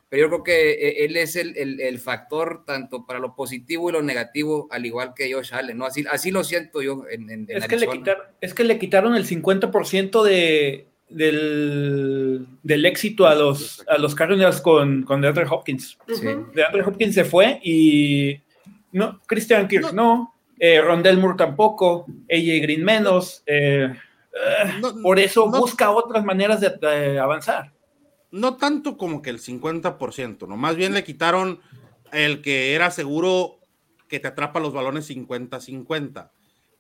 [0.09, 3.91] pero yo creo que eh, él es el, el, el, factor tanto para lo positivo
[3.91, 5.85] y lo negativo, al igual que Josh Allen, ¿no?
[5.85, 8.79] Así, así lo siento yo en, en, en es, que le quitaron, es que le
[8.79, 15.47] quitaron el 50% de, del, del, éxito a los, a los Cardinals con, con DeAndre
[15.51, 15.99] Hopkins.
[16.07, 16.29] Sí.
[16.55, 18.41] DeAndre Hopkins se fue y
[18.93, 23.93] no, Christian Kirk no, no eh, Rondell Moore tampoco, AJ Green menos, eh,
[24.81, 27.73] no, Por eso no, busca otras maneras de, de, avanzar.
[28.31, 30.57] No tanto como que el 50%, ¿no?
[30.57, 31.61] Más bien le quitaron
[32.13, 33.59] el que era seguro
[34.09, 36.31] que te atrapa los balones 50-50.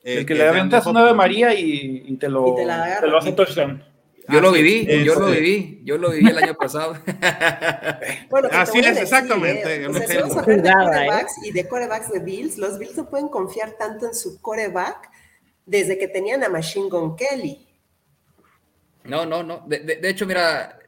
[0.03, 2.65] El, el, que, que le aventas una de María y, y, te lo, y te,
[2.65, 3.83] la te lo hace touchdown.
[4.29, 6.97] Yo ah, lo viví, sí, yo lo viví, yo lo viví el año pasado.
[8.31, 9.83] bueno, así es, exactamente.
[9.83, 12.77] Eh, o sea, si vamos a hablar de corebacks y de corebacks de Bills, los
[12.79, 15.11] Bills no pueden confiar tanto en su coreback
[15.67, 17.67] desde que tenían a Machine Gun Kelly.
[19.05, 19.64] No, no, no.
[19.67, 20.79] De, de, de hecho, mira,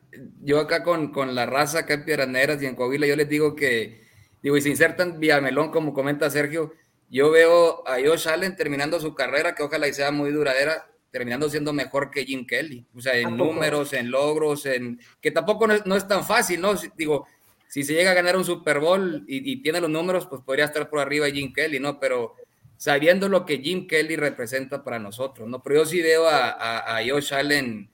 [0.43, 3.29] yo acá con, con, la raza acá en Piedras Negras y en Coahuila, yo les
[3.29, 4.03] digo que,
[4.43, 6.72] digo, y se insertan vía melón, como comenta Sergio,
[7.11, 11.49] yo veo a Josh Allen terminando su carrera, que ojalá y sea muy duradera, terminando
[11.49, 12.87] siendo mejor que Jim Kelly.
[12.95, 16.61] O sea, en números, en logros, en que tampoco no es, no es, tan fácil,
[16.61, 16.74] ¿no?
[16.97, 17.26] Digo,
[17.66, 20.66] si se llega a ganar un Super Bowl y, y tiene los números, pues podría
[20.66, 21.99] estar por arriba de Jim Kelly, ¿no?
[21.99, 22.35] Pero
[22.79, 25.62] sabiendo lo que Jim Kelly representa para nosotros, ¿no?
[25.62, 27.91] Pero yo sí veo a, a, a Josh Allen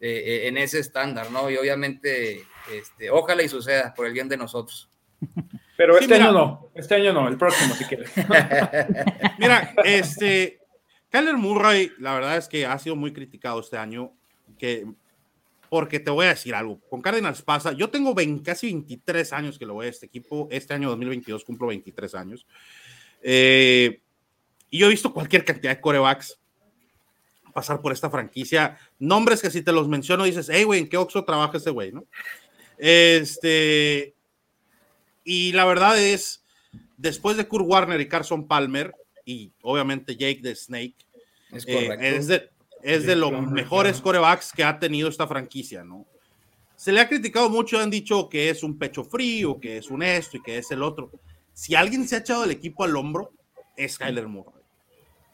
[0.00, 1.50] eh, eh, en ese estándar, ¿no?
[1.50, 4.88] Y obviamente, este, ojalá y suceda por el bien de nosotros.
[5.76, 8.10] Pero este sí, año no, este año no, el próximo si quieres.
[9.38, 10.60] mira, este,
[11.10, 14.12] Kyler Murray, la verdad es que ha sido muy criticado este año,
[14.56, 14.86] que,
[15.68, 19.58] porque te voy a decir algo, con Cardinals pasa, yo tengo 20, casi 23 años
[19.58, 22.46] que lo voy a este equipo, este año 2022 cumplo 23 años,
[23.20, 24.00] eh,
[24.70, 26.38] y yo he visto cualquier cantidad de corebacks
[27.58, 28.78] pasar por esta franquicia.
[28.98, 31.92] Nombres que si te los menciono dices, hey, güey, ¿en qué Oxxo trabaja ese güey,
[31.92, 32.04] no?
[32.76, 34.14] Este.
[35.24, 36.44] Y la verdad es,
[36.96, 38.94] después de Kurt Warner y Carson Palmer,
[39.24, 40.94] y obviamente Jake the Snake,
[41.52, 42.48] es, eh, es de,
[42.82, 46.06] es de los mejores corebacks que ha tenido esta franquicia, ¿no?
[46.76, 50.02] Se le ha criticado mucho, han dicho que es un pecho frío, que es un
[50.04, 51.10] esto y que es el otro.
[51.52, 53.32] Si alguien se ha echado el equipo al hombro,
[53.76, 54.57] es Kyler Moore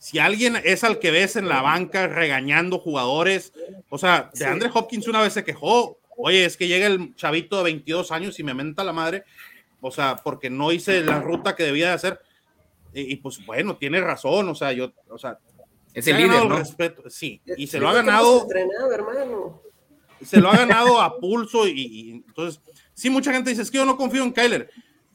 [0.04, 3.54] si alguien es al que ves en la banca regañando jugadores,
[3.88, 7.56] o sea, de Andre Hopkins una vez se quejó, oye, es que llega el chavito
[7.56, 9.24] de 22 años y me menta la madre,
[9.80, 12.20] o sea, porque no hice la ruta que debía de hacer.
[12.92, 15.38] Y, y pues bueno, tiene razón, o sea, yo, o sea,
[15.94, 16.58] es el líder, ¿no?
[16.58, 18.46] Respeto, sí, y se lo ha ganado.
[20.22, 22.60] Se lo ha ganado a pulso y, y, entonces,
[22.92, 24.68] sí, mucha gente dice, es que yo no confío en Kyler.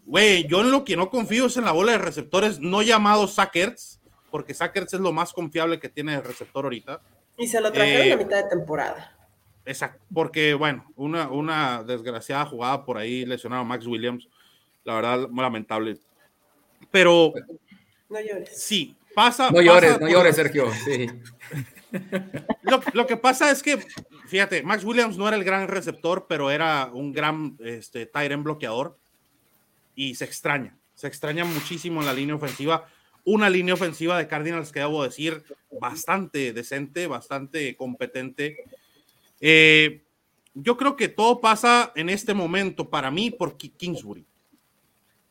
[0.07, 3.35] Güey, yo en lo que no confío es en la bola de receptores no llamados
[3.35, 3.98] Sackers,
[4.29, 7.01] porque Sackers es lo más confiable que tiene el receptor ahorita.
[7.37, 9.15] Y se lo trajeron eh, a mitad de temporada.
[9.65, 14.27] Exacto, porque bueno, una, una desgraciada jugada por ahí lesionado a Max Williams,
[14.83, 15.97] la verdad, muy lamentable.
[16.91, 17.33] Pero.
[18.09, 18.49] No llores.
[18.61, 19.51] Sí, pasa.
[19.51, 20.71] No llores, pasa no llores, Sergio.
[20.71, 21.07] Sí.
[22.61, 23.83] Lo, lo, que pasa es que,
[24.27, 28.95] fíjate, Max Williams no era el gran receptor, pero era un gran este, Tyrant bloqueador
[29.95, 32.87] y se extraña, se extraña muchísimo en la línea ofensiva
[33.29, 35.43] una línea ofensiva de Cardinals que debo decir
[35.79, 38.57] bastante decente, bastante competente.
[39.39, 40.01] Eh,
[40.55, 44.25] yo creo que todo pasa en este momento para mí por Kingsbury.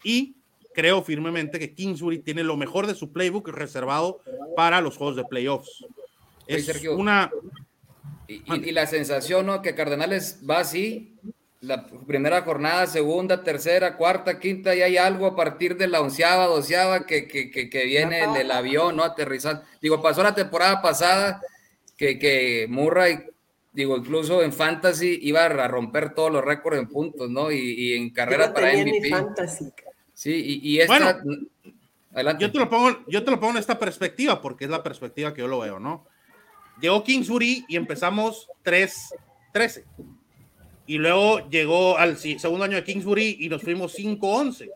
[0.05, 0.37] Y
[0.73, 4.21] creo firmemente que Kingsbury tiene lo mejor de su playbook reservado
[4.55, 5.85] para los juegos de playoffs.
[6.47, 7.33] Es Sergio, una...
[8.29, 9.61] Y, y, la sensación, ¿no?
[9.61, 11.17] Que Cardenales va así
[11.61, 16.47] la primera jornada, segunda, tercera, cuarta, quinta, y hay algo a partir de la onceava,
[16.47, 19.03] doceava que, que, que, que viene el, el, avión, ¿no?
[19.03, 19.63] Aterrizando.
[19.83, 21.43] Digo, pasó la temporada pasada
[21.97, 23.19] que, que Murray,
[23.73, 27.51] digo, incluso en Fantasy iba a romper todos los récords en puntos, ¿no?
[27.51, 29.11] Y, y en carrera para MVP.
[30.15, 31.21] Sí, y, esta...
[32.13, 32.43] Adelante.
[32.43, 35.35] Yo te, lo pongo, yo te lo pongo en esta perspectiva, porque es la perspectiva
[35.35, 36.07] que yo lo veo, ¿no?
[36.81, 39.85] Llegó Kingsbury y empezamos 3-13.
[40.89, 44.71] Y luego llegó al segundo año de Kingsbury y nos fuimos 5-11.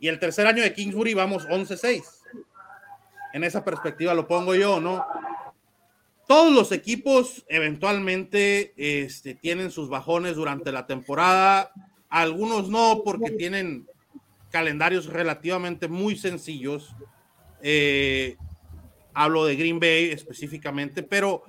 [0.00, 2.02] Y el tercer año de Kingsbury vamos 11-6.
[3.34, 5.04] En esa perspectiva lo pongo yo, ¿no?
[6.26, 11.70] Todos los equipos eventualmente este, tienen sus bajones durante la temporada.
[12.08, 13.86] Algunos no, porque tienen
[14.50, 16.94] calendarios relativamente muy sencillos.
[17.60, 18.38] Eh,
[19.12, 21.42] hablo de Green Bay específicamente, pero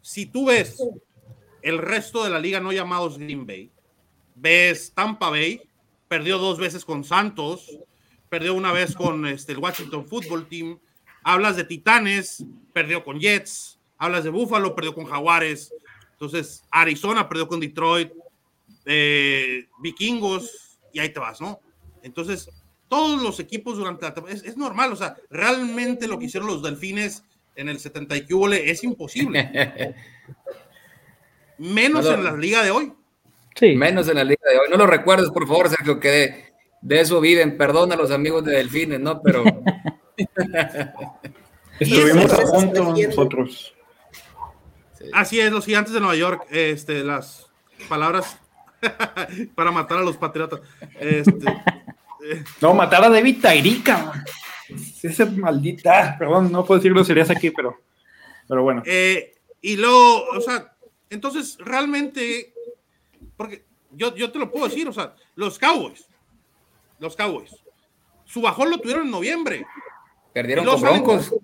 [0.00, 0.82] si tú ves
[1.62, 3.70] el resto de la liga no llamados Green Bay,
[4.34, 5.62] ves Tampa Bay,
[6.08, 7.78] perdió dos veces con Santos,
[8.28, 10.78] perdió una vez con este, el Washington Football Team,
[11.22, 15.72] hablas de Titanes, perdió con Jets, hablas de Buffalo, perdió con Jaguares,
[16.12, 18.12] entonces Arizona perdió con Detroit,
[18.84, 21.60] eh, Vikingos, y ahí te vas, ¿no?
[22.02, 22.48] Entonces,
[22.88, 26.62] todos los equipos durante la temporada, es, normal, o sea, realmente lo que hicieron los
[26.62, 27.22] Delfines
[27.54, 28.26] en el 70 y
[28.64, 29.94] es imposible.
[31.58, 32.92] Menos en la liga de hoy.
[33.54, 33.74] Sí.
[33.74, 34.68] Menos en la liga de hoy.
[34.70, 37.56] No lo recuerdes, por favor, Sergio, que de, eso viven.
[37.58, 39.20] Perdona a los amigos de Delfines, ¿no?
[39.22, 39.44] Pero.
[41.80, 43.74] Estuvimos juntos nosotros.
[45.12, 47.46] Así es, los gigantes de Nueva York, este, las
[47.88, 48.38] palabras
[49.54, 50.60] para matar a los patriotas.
[50.98, 51.46] Este,
[52.60, 54.24] no, matar a David Tairica.
[55.02, 56.16] Ese maldita.
[56.18, 57.80] Perdón, no puedo decirlo serías aquí, pero,
[58.48, 58.82] pero bueno.
[58.84, 60.72] Eh, y luego, o sea,
[61.10, 62.54] entonces realmente,
[63.36, 66.06] porque yo, yo te lo puedo decir, o sea, los Cowboys,
[66.98, 67.56] los Cowboys,
[68.24, 69.66] su bajón lo tuvieron en noviembre.
[70.32, 71.34] Perdieron con Broncos.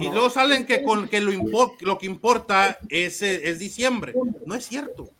[0.00, 1.32] y luego salen que con que lo,
[1.80, 4.14] lo que importa es, es diciembre.
[4.46, 5.10] No es cierto.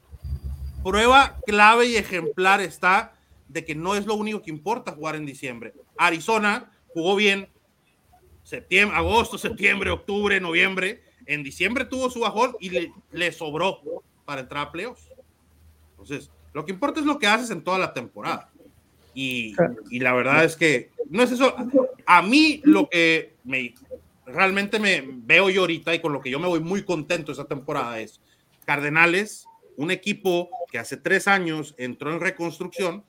[0.82, 3.14] Prueba clave y ejemplar está
[3.48, 5.74] de que no es lo único que importa jugar en diciembre.
[5.96, 7.48] Arizona jugó bien
[8.42, 11.02] septiembre, agosto, septiembre, octubre, noviembre.
[11.26, 12.70] En diciembre tuvo su bajón y
[13.10, 13.80] le, sobró
[14.24, 15.08] para entrar a playoffs.
[15.92, 18.50] Entonces, lo que importa es lo que haces en toda la temporada.
[19.14, 19.54] Y,
[19.90, 21.54] la verdad es que no es eso.
[22.06, 23.74] A mí lo que me
[24.24, 27.44] realmente me veo yo ahorita y con lo que yo me voy muy contento esa
[27.44, 28.20] temporada es
[28.64, 29.46] Cardenales,
[29.76, 33.04] un equipo que hace tres años entró en reconstrucción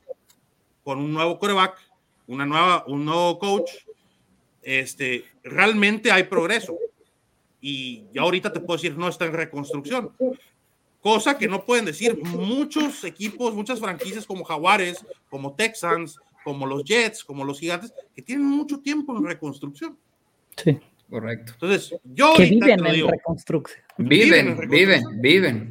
[0.84, 1.78] con un nuevo coreback,
[2.28, 3.70] una nueva, un nuevo coach,
[4.62, 6.78] este, realmente hay progreso.
[7.66, 10.12] Y ya ahorita te puedo decir, no está en reconstrucción.
[11.00, 16.84] Cosa que no pueden decir muchos equipos, muchas franquicias como Jaguares, como Texans, como los
[16.84, 19.98] Jets, como los Gigantes, que tienen mucho tiempo en reconstrucción.
[20.58, 20.78] Sí,
[21.10, 21.54] correcto.
[21.54, 23.82] Entonces, yo que viven en reconstrucción.
[23.98, 25.70] Viven, viven, viven.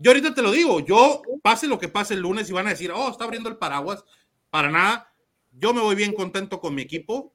[0.00, 2.70] Yo ahorita te lo digo, yo pase lo que pase el lunes y van a
[2.70, 4.04] decir, oh, está abriendo el paraguas,
[4.50, 5.12] para nada.
[5.52, 7.32] Yo me voy bien contento con mi equipo.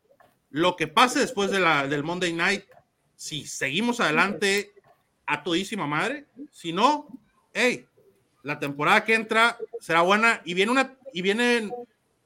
[0.50, 2.66] Lo que pase después de la, del Monday Night,
[3.22, 4.74] si seguimos adelante
[5.28, 7.08] a todísima madre, si no,
[7.54, 7.86] hey,
[8.42, 11.72] la temporada que entra será buena y viene una y vienen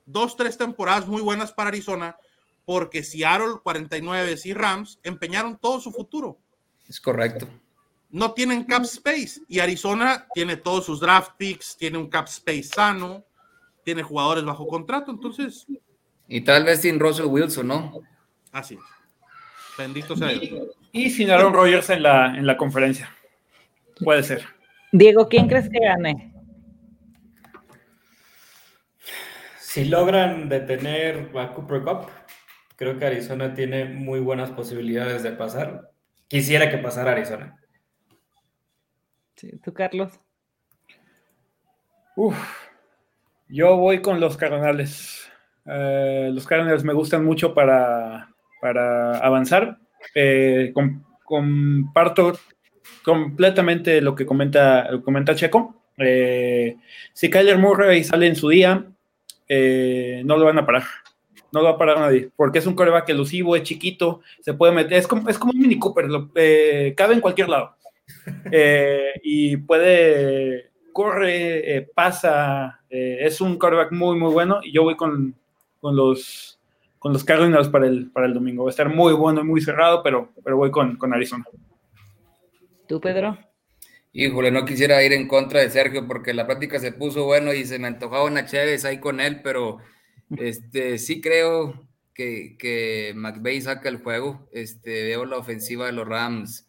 [0.05, 2.15] dos, tres temporadas muy buenas para Arizona,
[2.63, 6.39] porque Seattle 49 y Rams empeñaron todo su futuro.
[6.87, 7.49] Es correcto
[8.15, 12.63] no tienen cap space y Arizona tiene todos sus draft picks, tiene un cap space
[12.63, 13.25] sano,
[13.83, 15.65] tiene jugadores bajo contrato, entonces.
[16.29, 18.01] Y tal vez sin Russell Wilson, ¿no?
[18.53, 18.79] Así es.
[19.77, 20.31] Bendito sea
[20.95, 23.09] Y, sin Aaron Rodgers en la, en la conferencia.
[24.01, 24.45] Puede ser.
[24.93, 26.33] Diego, ¿quién crees que gane?
[29.59, 32.07] Si logran detener a Cooper Cup,
[32.77, 35.91] creo que Arizona tiene muy buenas posibilidades de pasar.
[36.29, 37.59] Quisiera que pasara Arizona.
[39.61, 40.17] ¿Tú, Carlos?
[42.15, 42.37] Uf,
[43.49, 45.29] yo voy con los Cardenales.
[45.65, 49.79] Eh, los Cardenales me gustan mucho para, para avanzar.
[50.13, 50.73] Eh,
[51.23, 52.37] comparto
[53.03, 55.75] completamente lo que comenta, comenta Checo.
[55.97, 56.77] Eh,
[57.13, 58.85] si Kyler Murray sale en su día,
[59.49, 60.83] no lo van a parar.
[61.51, 64.73] No lo va a parar nadie, porque es un coreback elusivo, es chiquito, se puede
[64.73, 67.75] meter, es como, es como un Mini Cooper, lo, cabe en cualquier lado.
[68.51, 74.83] Eh, y puede, corre, eh, pasa, eh, es un quarterback muy, muy bueno y yo
[74.83, 75.35] voy con,
[75.81, 76.54] con los
[77.05, 78.63] con los Cardinals para el, para el domingo.
[78.63, 81.45] Va a estar muy bueno y muy cerrado, pero, pero voy con, con Arizona.
[82.87, 83.37] ¿Tú, Pedro?
[84.11, 87.63] Híjole, no quisiera ir en contra de Sergio porque la práctica se puso bueno y
[87.65, 89.77] se me antojaba una Chévez ahí con él, pero
[90.35, 94.49] este, sí creo que, que McVeigh saca el juego.
[94.51, 96.67] Este, veo la ofensiva de los Rams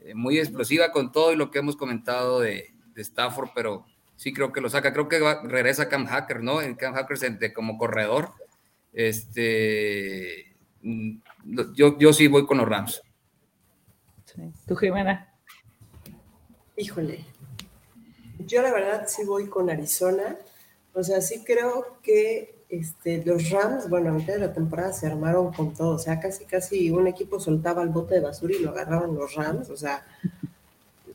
[0.00, 3.84] eh, muy explosiva con todo y lo que hemos comentado de, de Stafford, pero
[4.16, 4.94] sí creo que lo saca.
[4.94, 6.62] Creo que regresa Cam Hacker, ¿no?
[6.62, 8.32] En Cam Hacker como corredor.
[8.92, 11.18] Este, mm,
[11.74, 13.02] yo, yo sí voy con los Rams.
[14.66, 15.28] ¿Tú, Jimena?
[16.76, 17.24] Híjole,
[18.46, 20.36] yo la verdad sí voy con Arizona.
[20.94, 25.06] O sea, sí creo que este, los Rams, bueno, a mitad de la temporada se
[25.06, 25.96] armaron con todo.
[25.96, 29.34] O sea, casi, casi un equipo soltaba el bote de basura y lo agarraban los
[29.34, 29.70] Rams.
[29.70, 30.06] O sea,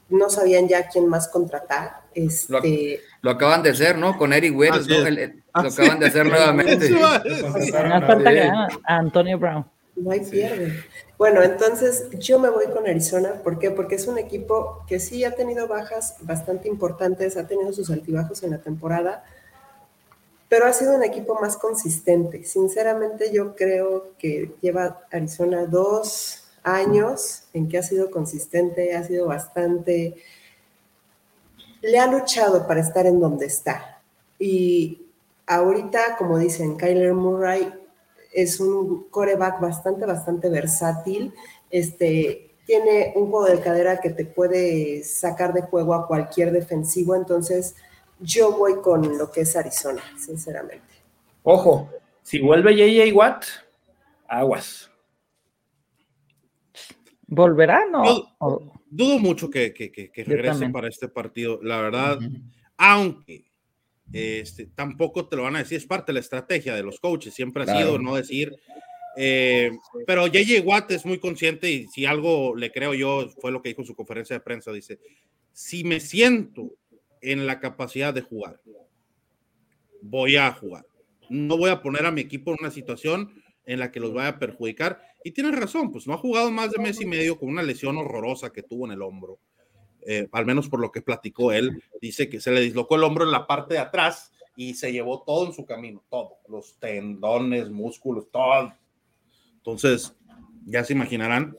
[0.09, 2.03] no sabían ya quién más contratar.
[2.13, 2.49] Este...
[2.51, 2.61] Lo,
[3.31, 4.17] acaban de hacer, ¿no?
[4.17, 4.97] Con Eric Wells, ¿no?
[4.99, 6.89] lo acaban de hacer nuevamente.
[8.85, 9.65] a Antonio Brown.
[9.95, 10.83] No hay pierde.
[11.17, 13.41] Bueno, entonces yo me voy con Arizona.
[13.43, 13.71] ¿Por qué?
[13.71, 18.43] Porque es un equipo que sí ha tenido bajas bastante importantes, ha tenido sus altibajos
[18.43, 19.23] en la temporada,
[20.47, 22.43] pero ha sido un equipo más consistente.
[22.43, 29.27] Sinceramente yo creo que lleva Arizona dos años en que ha sido consistente, ha sido
[29.27, 30.15] bastante...
[31.87, 34.01] Le ha luchado para estar en donde está.
[34.37, 35.07] Y
[35.45, 37.73] ahorita, como dicen, Kyler Murray
[38.33, 41.33] es un coreback bastante, bastante versátil.
[41.69, 47.15] Este, tiene un juego de cadera que te puede sacar de juego a cualquier defensivo.
[47.15, 47.75] Entonces,
[48.19, 50.93] yo voy con lo que es Arizona, sinceramente.
[51.43, 51.89] Ojo,
[52.21, 53.45] si vuelve JJ Watt,
[54.27, 54.91] aguas.
[57.27, 57.85] ¿Volverá?
[57.85, 58.03] No.
[58.89, 59.73] Dudo, mucho que,
[60.25, 62.19] regrese para este partido, la verdad.
[62.77, 63.51] Aunque
[64.13, 67.33] este, tampoco te lo van a decir, es parte de la estrategia de los coaches,
[67.33, 68.55] siempre ha sido no decir.
[69.19, 69.71] Eh,
[70.05, 73.69] pero JJ Watt es muy consciente y si algo le creo yo, fue lo que
[73.69, 74.99] dijo en su conferencia de prensa, dice,
[75.51, 76.75] si me siento
[77.21, 78.61] en la capacidad de jugar,
[80.01, 80.85] voy a jugar.
[81.29, 83.33] No voy a poner a mi equipo en una situación
[83.67, 84.99] en la que los vaya a perjudicar.
[85.23, 87.97] Y tiene razón, pues no ha jugado más de mes y medio con una lesión
[87.97, 89.39] horrorosa que tuvo en el hombro.
[90.07, 93.25] Eh, al menos por lo que platicó él, dice que se le dislocó el hombro
[93.25, 97.69] en la parte de atrás y se llevó todo en su camino, todo, los tendones,
[97.69, 98.73] músculos, todo.
[99.57, 100.15] Entonces,
[100.65, 101.57] ya se imaginarán.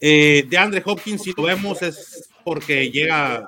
[0.00, 3.46] Eh, de Andre Hopkins, si lo vemos, es porque llega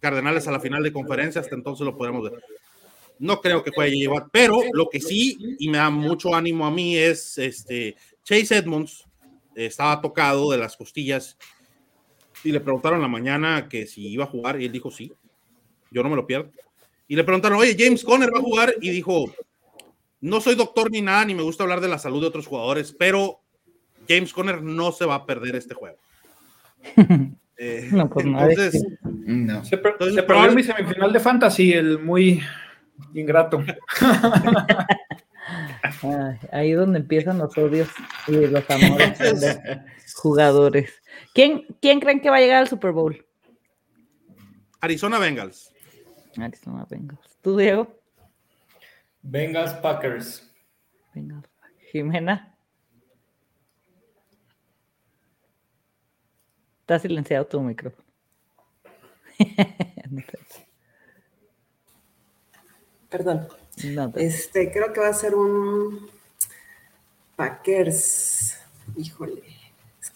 [0.00, 2.42] Cardenales a la final de conferencia, hasta entonces lo podemos ver.
[3.18, 6.70] No creo que pueda llevar, pero lo que sí, y me da mucho ánimo a
[6.70, 9.04] mí, es este Chase Edmonds,
[9.54, 11.36] estaba tocado de las costillas
[12.44, 15.12] y le preguntaron la mañana que si iba a jugar y él dijo sí,
[15.90, 16.50] yo no me lo pierdo.
[17.08, 19.32] Y le preguntaron, oye, James Conner va a jugar y dijo,
[20.20, 22.94] no soy doctor ni nada, ni me gusta hablar de la salud de otros jugadores,
[22.96, 23.40] pero
[24.08, 25.98] James Conner no se va a perder este juego.
[27.60, 29.64] Eh, no, pues entonces, no.
[29.64, 32.40] Se, perdió mi semifinal de fantasy, el muy
[33.14, 33.64] ingrato.
[36.52, 37.88] ahí donde empiezan los odios
[38.26, 39.82] y los amores de
[40.14, 41.02] jugadores.
[41.34, 43.24] ¿Quién, ¿Quién creen que va a llegar al Super Bowl?
[44.80, 45.72] Arizona Bengals.
[46.36, 47.38] Arizona Bengals.
[47.42, 48.00] ¿Tú, Diego?
[49.22, 50.48] Bengals Packers.
[51.14, 51.48] Bengals.
[51.90, 52.54] Jimena.
[56.80, 58.06] Está silenciado tu micrófono.
[63.10, 63.48] Perdón.
[64.16, 66.08] este, creo que va a ser un
[67.36, 68.58] Packers.
[68.96, 69.58] Híjole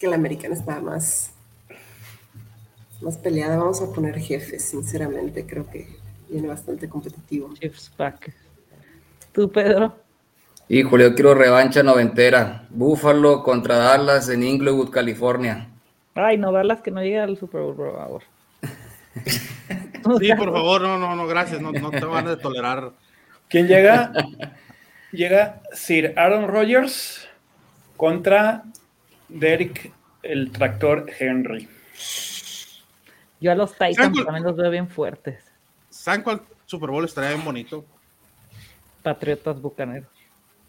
[0.03, 1.31] que la americana está más,
[3.01, 3.55] más peleada.
[3.55, 5.45] Vamos a poner jefes, sinceramente.
[5.45, 5.87] Creo que
[6.29, 7.49] viene bastante competitivo.
[7.57, 8.33] Jefes Pack.
[9.31, 9.95] ¿Tú, Pedro?
[10.67, 12.67] Híjole, yo quiero revancha noventera.
[12.69, 15.69] Búfalo contra Dallas en Inglewood, California.
[16.15, 18.23] Ay, no, Dallas que no llega al Super Bowl, por favor.
[20.19, 22.91] Sí, por favor, no, no, no, gracias, no, no te van a tolerar.
[23.47, 24.11] ¿Quién llega?
[25.11, 27.27] llega Sir Aaron Rodgers
[27.97, 28.63] contra
[29.29, 29.91] Derek,
[30.23, 31.69] el tractor Henry.
[33.39, 35.43] Yo a los Titans también los veo bien fuertes.
[35.89, 37.85] ¿Saben cuál Super Bowl estaría bien bonito?
[39.01, 40.09] Patriotas Bucaneros.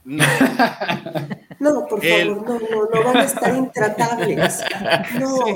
[0.05, 0.25] No.
[1.59, 4.65] no, por favor, no, no, no van a estar intratables.
[5.15, 5.47] No,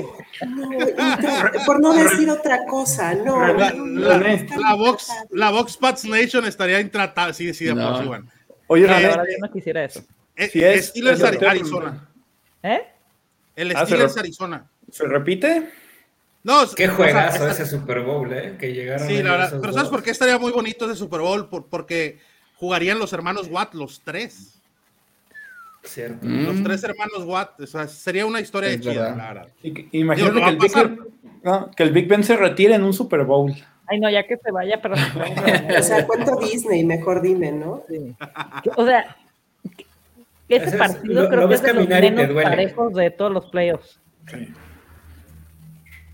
[0.45, 3.45] no, por no decir otra cosa, no.
[3.53, 8.27] La, la, Vox, la Vox Pats Nation estaría intratable, sí, sí, de por sí, bueno.
[8.67, 10.01] Oye, eh, ahora yo no quisiera eso.
[10.35, 12.07] Eh, si es, Steelers Arizona.
[12.63, 12.81] ¿Eh?
[13.55, 14.69] El ah, Steelers Arizona.
[14.89, 15.69] ¿Se repite?
[16.43, 18.55] No, qué juegazo ese Super Bowl, ¿eh?
[18.57, 19.07] Que llegaron.
[19.07, 19.57] Sí, la verdad.
[19.59, 21.49] Pero ¿sabes por qué estaría muy bonito ese Super Bowl?
[21.49, 22.19] porque
[22.55, 24.58] jugarían los hermanos Watt, los tres.
[25.83, 26.27] Cierto.
[26.27, 26.63] Los mm.
[26.63, 27.61] tres hermanos Watt.
[27.61, 29.47] O sea, sería una historia de chida.
[29.91, 30.99] Imagínate que, el Big ben,
[31.75, 33.53] que el Big Ben se retire en un Super Bowl.
[33.87, 34.95] Ay, no, ya que se vaya, pero.
[34.95, 37.83] o sea, cuento Disney, mejor dime, ¿no?
[37.89, 38.15] Sí.
[38.75, 39.17] O sea,
[40.47, 43.99] ese partido creo que es de los menos parejos de todos los playoffs.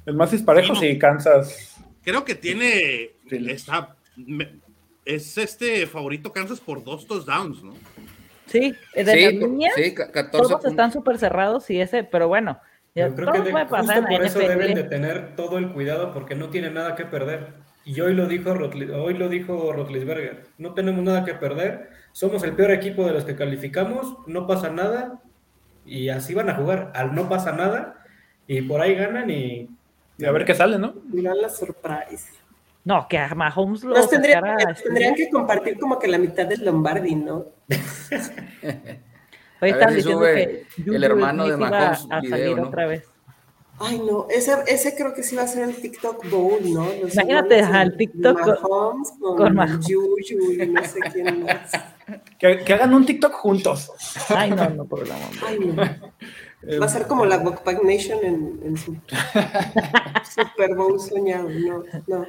[0.06, 1.76] El más disparejo sí, Kansas.
[2.04, 3.12] Creo que tiene.
[3.30, 3.96] Está,
[5.04, 7.74] es este favorito Kansas por dos touchdowns, ¿no?
[8.48, 12.60] Sí, de sí, línea, sí, 14 todos están súper cerrados y ese, pero bueno,
[12.94, 16.50] yo creo que de, justo por eso deben de tener todo el cuidado porque no
[16.50, 17.66] tienen nada que perder.
[17.84, 22.54] Y hoy lo dijo hoy lo dijo Rotlisberger, no tenemos nada que perder, somos el
[22.54, 25.22] peor equipo de los que calificamos, no pasa nada
[25.86, 28.04] y así van a jugar, al no pasa nada
[28.48, 29.70] y por ahí ganan y,
[30.26, 30.96] a ver qué sale, ¿no?
[31.12, 32.32] Mira la surprise.
[32.86, 34.44] No, que a Mahomes lo Nos tendrían,
[34.82, 37.48] tendrían que compartir como que la mitad del Lombardi, ¿no?
[39.62, 43.04] Hoy están diciendo que el hermano de Mahomes a salir otra vez.
[43.80, 46.88] Ay, no, ese, ese creo que sí va a ser el TikTok Bowl, ¿no?
[46.94, 51.72] Imagínate al TikTok Mahomes, con, con Juju y no sé quién más.
[52.38, 53.92] Que, que, hagan un TikTok juntos.
[54.30, 55.28] Ay, no, no, por el amor.
[55.44, 55.76] Ay, no.
[56.80, 58.96] Va a ser como la Walkback Nation en, en su
[60.36, 62.26] Super Bowl soñado, no, no.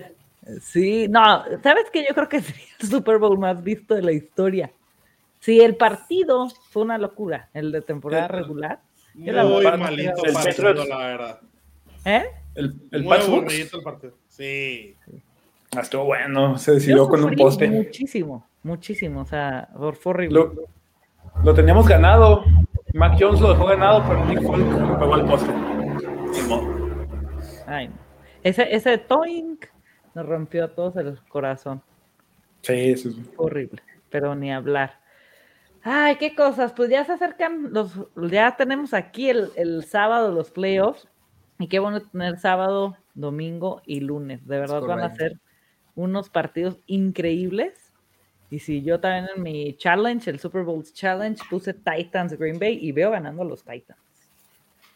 [0.60, 2.04] Sí, no, ¿sabes qué?
[2.08, 4.70] Yo creo que sería el Super Bowl más visto de la historia.
[5.40, 8.80] Sí, el partido fue una locura, el de temporada regular.
[9.14, 11.40] Muy malito el partido, la verdad.
[12.04, 12.24] ¿Eh?
[12.54, 14.14] El, el Muy bonito el partido.
[14.28, 14.94] Sí.
[15.76, 17.68] Ah, estuvo bueno, se decidió con un poste.
[17.68, 20.38] Muchísimo, muchísimo, o sea, fue horrible.
[20.38, 20.54] Lo,
[21.44, 22.44] lo, teníamos ganado.
[22.94, 25.50] Mac Jones lo dejó ganado, pero Nick Folk pegó al poste.
[27.66, 27.90] Ay,
[28.42, 29.66] ese, ese toink
[30.16, 31.82] nos rompió a todos el corazón.
[32.62, 34.98] Sí, eso es horrible, pero ni hablar.
[35.82, 37.92] Ay, qué cosas, pues ya se acercan los,
[38.30, 41.06] ya tenemos aquí el, el sábado los playoffs
[41.58, 44.46] y qué bueno tener sábado, domingo y lunes.
[44.46, 45.38] De verdad van a ser
[45.94, 47.92] unos partidos increíbles.
[48.48, 52.78] Y si yo también en mi challenge, el Super Bowl Challenge, puse Titans Green Bay
[52.80, 54.00] y veo ganando a los Titans.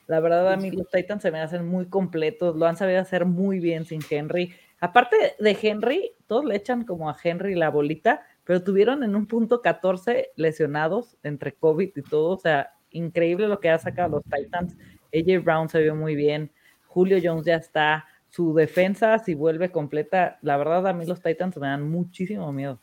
[0.07, 3.27] La verdad, a mí los Titans se me hacen muy completos, lo han sabido hacer
[3.27, 4.55] muy bien sin Henry.
[4.81, 9.27] Aparte de Henry, todos le echan como a Henry la bolita, pero tuvieron en un
[9.27, 12.31] punto 14 lesionados entre COVID y todo.
[12.31, 14.77] O sea, increíble lo que ha sacado los Titans.
[15.15, 16.51] AJ Brown se vio muy bien.
[16.87, 18.07] Julio Jones ya está.
[18.31, 22.79] Su defensa, si vuelve completa, la verdad a mí los Titans me dan muchísimo miedo.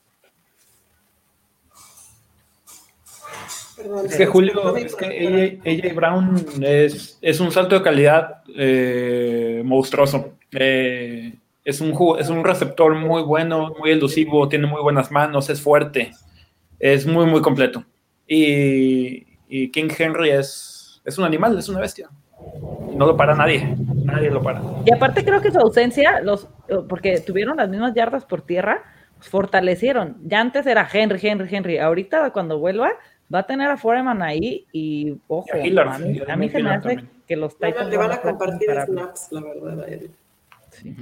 [4.06, 10.34] es que Julio, es que AJ, Brown es, es, un salto de calidad eh, monstruoso.
[10.52, 11.37] Eh,
[11.68, 16.12] es un, es un receptor muy bueno, muy elusivo, tiene muy buenas manos, es fuerte,
[16.80, 17.84] es muy, muy completo.
[18.26, 19.26] Y,
[19.74, 22.10] King Henry es, es un animal, es una bestia.
[22.96, 23.76] No lo para nadie,
[24.06, 24.62] nadie lo para.
[24.86, 26.48] Y aparte creo que su ausencia, los,
[26.88, 28.86] porque tuvieron las mismas yardas por tierra,
[29.20, 30.16] fortalecieron.
[30.24, 31.80] Ya antes era Henry, Henry, Henry.
[31.80, 32.94] Ahorita cuando vuelva
[33.34, 37.58] va a tener a Foreman ahí y ojo, a, mí, se me hace que los
[37.58, 40.12] Titans le van a compartir snaps, la verdad, a él.
[40.70, 40.96] Sí.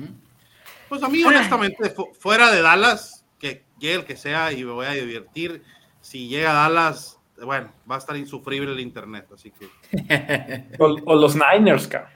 [0.90, 4.86] Pues a mí, honestamente, fuera de Dallas, que llegue el que sea y me voy
[4.86, 5.64] a divertir.
[6.02, 10.68] Si llega a Dallas, bueno, va a estar insufrible el internet, así que.
[10.80, 12.12] o, los Niners, cabrón.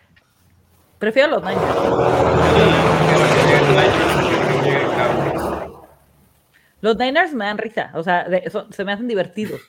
[0.97, 1.63] Prefiero los Niners.
[6.81, 8.27] Los Niners me dan risa, o sea,
[8.71, 9.61] se me hacen divertidos.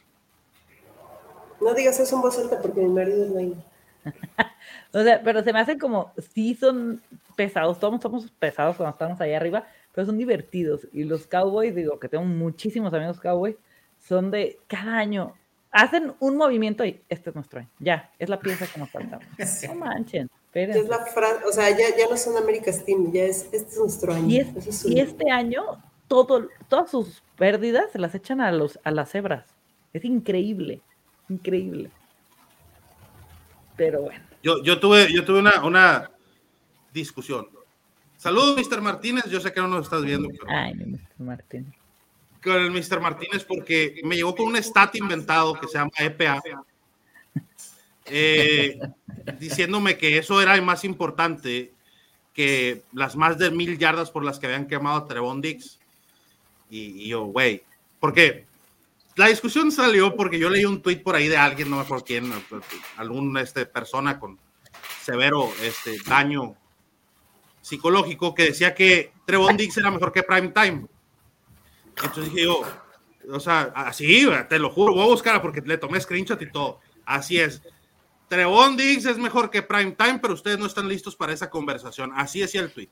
[1.61, 3.59] No digas eso en voz alta porque mi marido es Niner.
[4.93, 7.03] o sea, pero se me hacen como, sí son
[7.41, 10.87] pesados, todos somos pesados cuando estamos ahí arriba, pero son divertidos.
[10.93, 13.57] Y los Cowboys, digo que tengo muchísimos amigos Cowboys,
[13.99, 15.33] son de cada año,
[15.71, 17.71] hacen un movimiento y este es nuestro año.
[17.79, 19.19] Ya, es la pieza que nos falta.
[19.69, 20.29] No manchen.
[20.53, 21.07] Es la
[21.49, 24.29] o sea, ya, ya, no son America's Team, ya es, este es nuestro año.
[24.29, 25.63] Y, este año,
[26.09, 29.47] todo, todas sus pérdidas se las echan a, los, a las cebras.
[29.95, 30.83] Es increíble,
[31.31, 31.91] increíble.
[33.77, 34.25] Pero bueno.
[34.43, 36.11] Yo, yo tuve, yo tuve una, una
[36.93, 37.49] discusión.
[38.17, 38.81] Saludos, Mr.
[38.83, 39.25] Martínez.
[39.31, 40.29] Yo sé que no nos estás viendo.
[40.47, 40.99] Ay, Mr.
[41.19, 41.75] Martínez.
[42.43, 43.01] Con el Mr.
[43.01, 46.43] Martínez, porque me llegó con un stat inventado que se llama EPA,
[48.07, 48.79] eh,
[49.39, 51.73] diciéndome que eso era más importante
[52.35, 55.79] que las más de mil yardas por las que habían quemado a Trevon Dix.
[56.71, 57.63] Y, yo, güey,
[57.99, 58.47] porque
[59.17, 62.05] la discusión salió porque yo leí un tweet por ahí de alguien, no me acuerdo
[62.05, 62.33] quién,
[62.97, 64.39] alguna este, persona con
[65.03, 66.55] severo este, daño
[67.61, 70.87] psicológico que decía que Trevon Dix era mejor que Prime Time.
[71.97, 72.63] Entonces dije yo,
[73.31, 76.81] o sea, así, te lo juro, voy a buscar porque le tomé screenshot y todo.
[77.05, 77.63] Así es.
[78.29, 82.13] Trevon Dix es mejor que Prime Time, pero ustedes no están listos para esa conversación.
[82.15, 82.89] Así decía el tweet.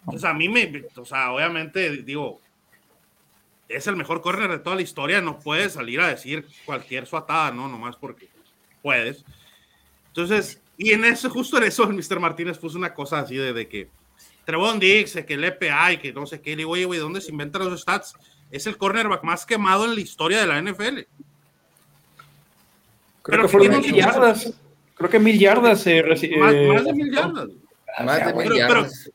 [0.00, 2.40] Entonces a mí me, o sea, obviamente digo,
[3.68, 7.50] es el mejor corner de toda la historia, no puedes salir a decir cualquier suatada,
[7.50, 7.68] ¿no?
[7.68, 8.28] Nomás porque
[8.82, 9.24] puedes.
[10.08, 12.18] Entonces, y en eso, justo en eso, el Mr.
[12.20, 13.88] Martínez puso una cosa así de, de que
[14.44, 16.50] Trevon Dix, que el EPA y que no sé qué.
[16.50, 18.14] Le digo, oye, güey, ¿dónde se inventan los stats?
[18.50, 21.00] Es el cornerback más quemado en la historia de la NFL.
[23.22, 24.52] Creo que fueron mil yardas.
[24.94, 25.86] Creo que mil yardas.
[25.86, 26.04] Eh,
[26.38, 26.52] más,
[26.84, 27.48] de mil yardas.
[28.04, 29.10] Más de mil yardas.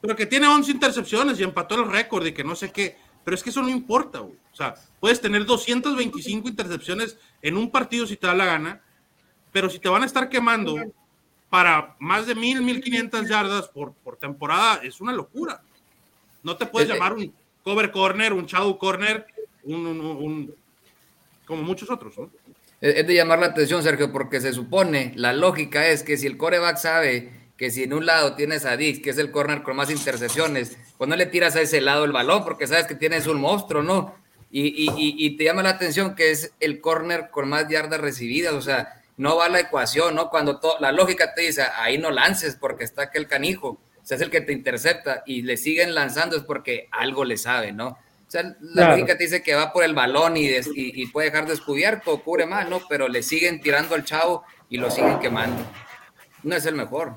[0.00, 2.96] Pero, que tiene 11 intercepciones y empató el récord y que no sé qué.
[3.24, 4.34] Pero es que eso no importa, güey.
[4.52, 8.82] O sea, puedes tener 225 intercepciones en un partido si te da la gana,
[9.52, 10.76] pero si te van a estar quemando
[11.52, 15.60] para más de mil, mil quinientas yardas por, por temporada, es una locura.
[16.42, 17.30] No te puedes llamar un
[17.62, 19.26] cover corner, un shadow corner,
[19.64, 20.54] un, un,
[21.44, 22.30] como muchos otros, ¿no?
[22.80, 26.38] Es de llamar la atención, Sergio, porque se supone, la lógica es que si el
[26.38, 29.76] coreback sabe que si en un lado tienes a Dix, que es el corner con
[29.76, 33.26] más intercepciones, pues no le tiras a ese lado el balón porque sabes que tienes
[33.26, 34.14] un monstruo, ¿no?
[34.50, 39.01] Y, te llama la atención que es el corner con más yardas recibidas, o sea,
[39.16, 40.30] no va la ecuación, ¿no?
[40.30, 43.68] Cuando la lógica te dice, ahí no lances porque está aquel canijo,
[44.02, 47.36] o sea, es el que te intercepta y le siguen lanzando es porque algo le
[47.36, 47.88] sabe, ¿no?
[47.88, 51.46] O sea, la lógica te dice que va por el balón y, y, puede dejar
[51.46, 52.80] descubierto, cubre más, ¿no?
[52.88, 55.62] Pero le siguen tirando al chavo y lo siguen quemando.
[56.42, 57.14] No es el mejor.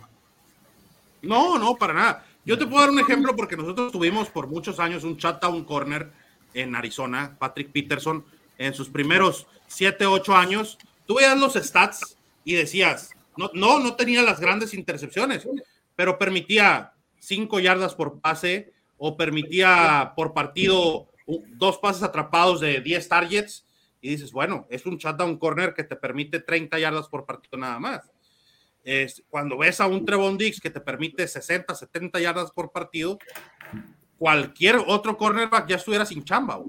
[1.21, 2.25] No, no, para nada.
[2.43, 5.17] Yo te puedo dar un ejemplo porque nosotros tuvimos por muchos años un
[5.49, 6.11] un corner
[6.53, 8.25] en Arizona, Patrick Peterson,
[8.57, 10.77] en sus primeros 7, 8 años.
[11.05, 15.47] Tú veías los stats y decías, no, no, no tenía las grandes intercepciones,
[15.95, 21.07] pero permitía 5 yardas por pase o permitía por partido
[21.49, 23.65] dos pases atrapados de 10 targets
[24.01, 27.79] y dices, bueno, es un un corner que te permite 30 yardas por partido nada
[27.79, 28.11] más
[29.29, 33.17] cuando ves a un Trevon Dix que te permite 60, 70 yardas por partido,
[34.17, 36.61] cualquier otro cornerback ya estuviera sin chamba.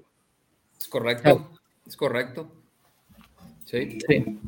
[0.79, 1.51] Es correcto,
[1.87, 2.56] es correcto.
[3.67, 3.99] Sí.
[4.07, 4.39] sí,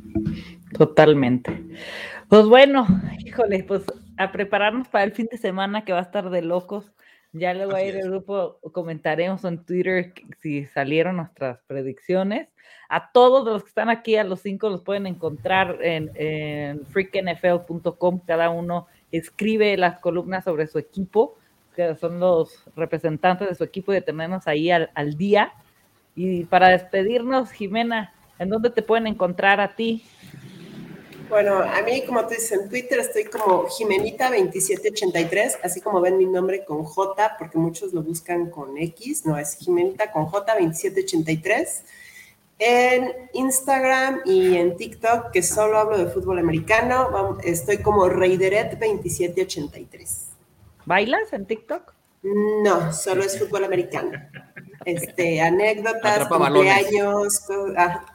[0.73, 1.65] totalmente.
[2.29, 2.87] Pues bueno,
[3.19, 3.83] híjole, pues
[4.17, 6.93] a prepararnos para el fin de semana que va a estar de locos.
[7.33, 12.49] Ya luego a ir el grupo, comentaremos en Twitter si salieron nuestras predicciones.
[12.89, 18.21] A todos los que están aquí, a los cinco, los pueden encontrar en, en freaknfl.com.
[18.25, 21.37] Cada uno escribe las columnas sobre su equipo,
[21.75, 25.53] que son los representantes de su equipo y de tenernos ahí al, al día.
[26.15, 30.05] Y para despedirnos, Jimena, ¿en dónde te pueden encontrar a ti?
[31.29, 36.25] Bueno, a mí, como te dices, en Twitter estoy como Jimenita2783, así como ven mi
[36.25, 41.83] nombre con J, porque muchos lo buscan con X, no, es Jimenita con J2783.
[42.61, 50.29] En Instagram y en TikTok, que solo hablo de fútbol americano, estoy como Raideret2783.
[50.87, 51.95] ¿Bailas en TikTok?
[52.23, 54.13] No, solo es fútbol americano.
[54.85, 57.43] Este, anécdotas, cumpleaños,
[57.77, 58.07] ah,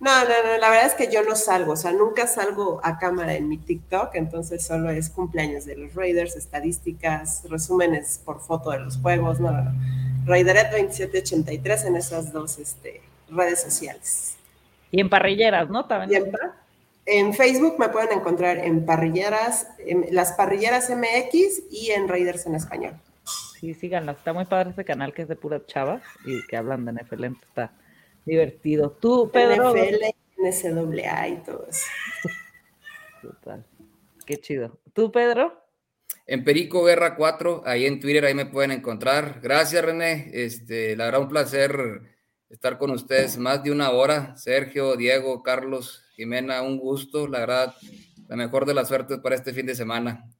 [0.00, 2.98] no, no, no, la verdad es que yo no salgo, o sea, nunca salgo a
[2.98, 8.70] cámara en mi TikTok, entonces solo es cumpleaños de los Raiders, estadísticas, resúmenes por foto
[8.70, 9.72] de los juegos, no, no, no.
[10.24, 14.36] Raideret2783 en esas dos este, redes sociales.
[14.90, 15.84] Y en parrilleras, ¿no?
[15.84, 16.32] También.
[17.04, 22.54] En, Facebook me pueden encontrar en parrilleras, en las parrilleras MX y en Raiders en
[22.54, 22.94] español.
[23.58, 26.86] Sí, síganlo, está muy padre ese canal que es de pura chava y que hablan
[26.86, 27.70] de NFL, está
[28.30, 28.90] divertido.
[29.00, 29.74] Tú, Pedro.
[29.74, 30.04] NFL,
[30.38, 31.86] NCAA y todo eso.
[33.22, 33.66] Total.
[34.24, 34.78] Qué chido.
[34.92, 35.60] ¿Tú, Pedro?
[36.26, 39.40] En Perico Guerra 4, ahí en Twitter, ahí me pueden encontrar.
[39.42, 40.30] Gracias, René.
[40.32, 42.02] Este, la verdad, un placer
[42.48, 44.36] estar con ustedes más de una hora.
[44.36, 47.26] Sergio, Diego, Carlos, Jimena, un gusto.
[47.26, 47.74] La verdad,
[48.28, 50.30] la mejor de las suertes para este fin de semana.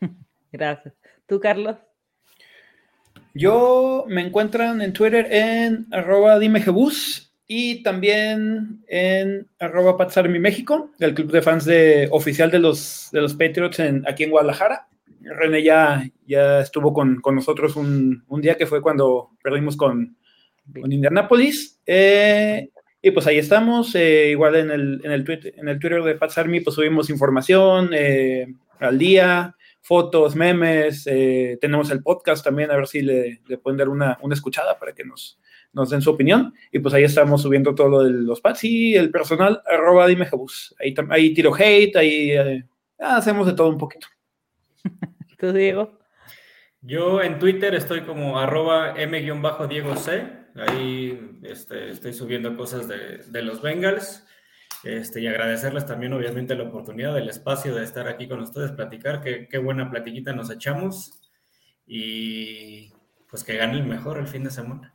[0.52, 0.94] Gracias.
[1.26, 1.76] ¿Tú, Carlos?
[3.34, 11.14] Yo me encuentran en Twitter en arroba dimejebus y también en arroba Patsarmi México, el
[11.14, 14.88] club de fans de, oficial de los, de los Patriots en, aquí en Guadalajara.
[15.22, 20.16] René ya, ya estuvo con, con nosotros un, un, día que fue cuando perdimos con,
[20.80, 21.80] con Indianapolis.
[21.86, 22.70] Eh,
[23.02, 26.14] y pues ahí estamos, eh, igual en el, en, el Twitter, en el Twitter de
[26.16, 28.46] Pats Army, pues subimos información eh,
[28.78, 33.88] al día, fotos, memes, eh, tenemos el podcast también, a ver si le, pueden dar
[33.88, 35.38] una, escuchada para que nos,
[35.72, 36.54] nos den su opinión.
[36.70, 40.28] Y pues ahí estamos subiendo todo lo de los pads y el personal, arroba dime
[40.78, 42.64] Ahí, ahí tiro hate, ahí eh,
[42.98, 44.06] hacemos de todo un poquito.
[45.38, 45.98] ¿Tú, Diego?
[46.82, 50.40] Yo en Twitter estoy como arroba m-diego c.
[50.56, 54.26] Ahí este, estoy subiendo cosas de, de los Bengals.
[54.82, 59.20] Este, y agradecerles también, obviamente, la oportunidad, el espacio de estar aquí con ustedes, platicar,
[59.20, 61.20] qué, qué buena platiquita nos echamos
[61.86, 62.92] y
[63.28, 64.92] pues que gane el mejor el fin de semana.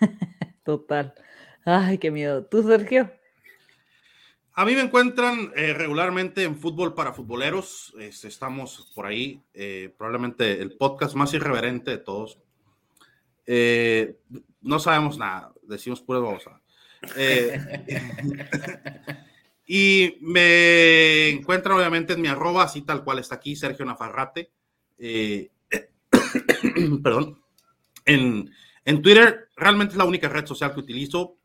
[0.64, 1.14] Total.
[1.64, 2.44] Ay, qué miedo.
[2.44, 3.12] ¿Tú, Sergio?
[4.58, 7.94] A mí me encuentran eh, regularmente en Fútbol para Futboleros.
[7.98, 12.38] estamos por ahí, eh, probablemente el podcast más irreverente de todos.
[13.44, 14.18] Eh,
[14.62, 16.50] no sabemos nada, decimos puras vamos a
[17.16, 17.60] Eh,
[19.66, 24.50] y me encuentran obviamente en mi arroba, así tal cual está aquí, Sergio Nafarrate.
[24.98, 25.50] Eh,
[27.02, 27.42] perdón.
[28.04, 28.50] En,
[28.84, 31.36] en, Twitter realmente es la única red social que utilizo.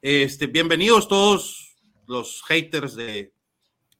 [0.00, 3.32] Este, bienvenidos todos los haters de,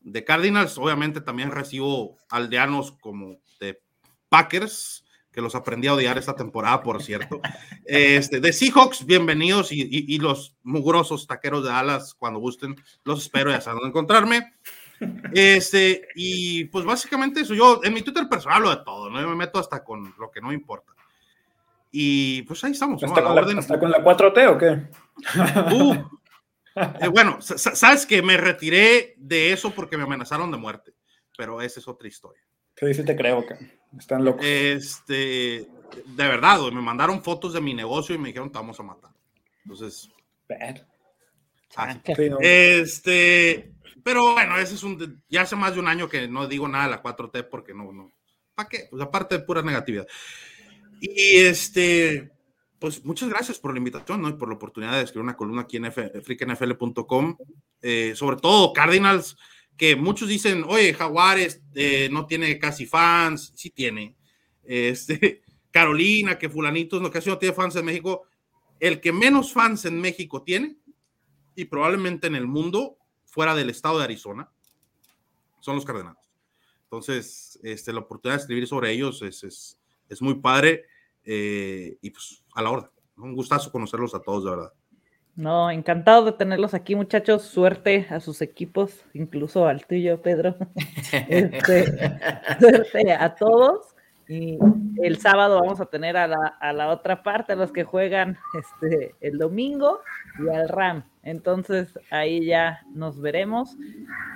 [0.01, 0.78] de Cardinals.
[0.78, 3.82] Obviamente también recibo aldeanos como de
[4.28, 5.05] Packers
[5.41, 7.41] que los aprendí a odiar esta temporada, por cierto.
[7.87, 13.61] Este, de Seahawks, bienvenidos y, los mugrosos taqueros de alas, cuando gusten, los espero, ya
[13.61, 14.53] saben encontrarme.
[15.33, 19.19] Este, y pues básicamente eso, yo en mi Twitter personal hablo de todo, ¿no?
[19.19, 20.93] Yo me meto hasta con lo que no me importa.
[21.91, 23.03] Y pues ahí estamos.
[23.03, 25.75] ¿Hasta, con, la, con, la, 4T o qué?
[25.75, 25.95] Uh,
[27.01, 30.93] eh, bueno, sabes que me retiré de eso porque me amenazaron de muerte,
[31.37, 32.43] pero esa es otra historia.
[32.81, 33.55] Sí, sí te creo, que
[33.98, 34.44] están locos.
[34.44, 35.66] Este,
[36.07, 39.11] de verdad, me mandaron fotos de mi negocio y me dijeron, te vamos a matar.
[39.65, 40.11] Entonces,
[42.40, 46.66] este, pero bueno, ese es un, ya hace más de un año que no digo
[46.69, 48.11] nada de la 4T porque no, no,
[48.55, 48.89] ¿para qué?
[48.90, 50.07] Pues aparte de pura negatividad.
[51.01, 52.31] Y este,
[52.78, 54.28] pues muchas gracias por la invitación, ¿no?
[54.28, 57.36] Y por la oportunidad de escribir una columna aquí en freaknfl.com,
[57.82, 59.36] eh, sobre todo Cardinals,
[59.76, 64.16] que muchos dicen, oye, Jaguares eh, no tiene casi fans, sí tiene.
[64.62, 68.26] Este, Carolina, que fulanitos, no, casi no tiene fans en México.
[68.78, 70.76] El que menos fans en México tiene,
[71.55, 74.51] y probablemente en el mundo, fuera del estado de Arizona,
[75.60, 76.30] son los Cardenales.
[76.84, 80.86] Entonces, este, la oportunidad de escribir sobre ellos es, es, es muy padre
[81.24, 82.92] eh, y pues a la hora.
[83.16, 84.72] Un gustazo conocerlos a todos, de verdad.
[85.41, 87.41] No, encantado de tenerlos aquí, muchachos.
[87.45, 90.55] Suerte a sus equipos, incluso al tuyo, Pedro.
[91.29, 91.87] Este,
[92.61, 93.95] suerte a todos.
[94.29, 94.59] Y
[95.03, 98.37] el sábado vamos a tener a la, a la, otra parte, a los que juegan
[98.59, 100.01] este, el domingo
[100.39, 101.05] y al RAM.
[101.23, 103.79] Entonces ahí ya nos veremos.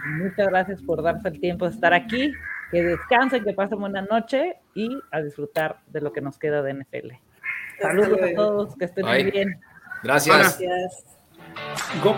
[0.07, 2.33] Muchas gracias por darse el tiempo de estar aquí.
[2.71, 6.73] Que descansen, que pasen buena noche y a disfrutar de lo que nos queda de
[6.73, 7.11] NFL.
[7.79, 9.61] Saludos a todos, que estén muy bien.
[10.05, 10.59] Gracias.
[10.59, 11.05] Gracias.
[12.03, 12.15] Go,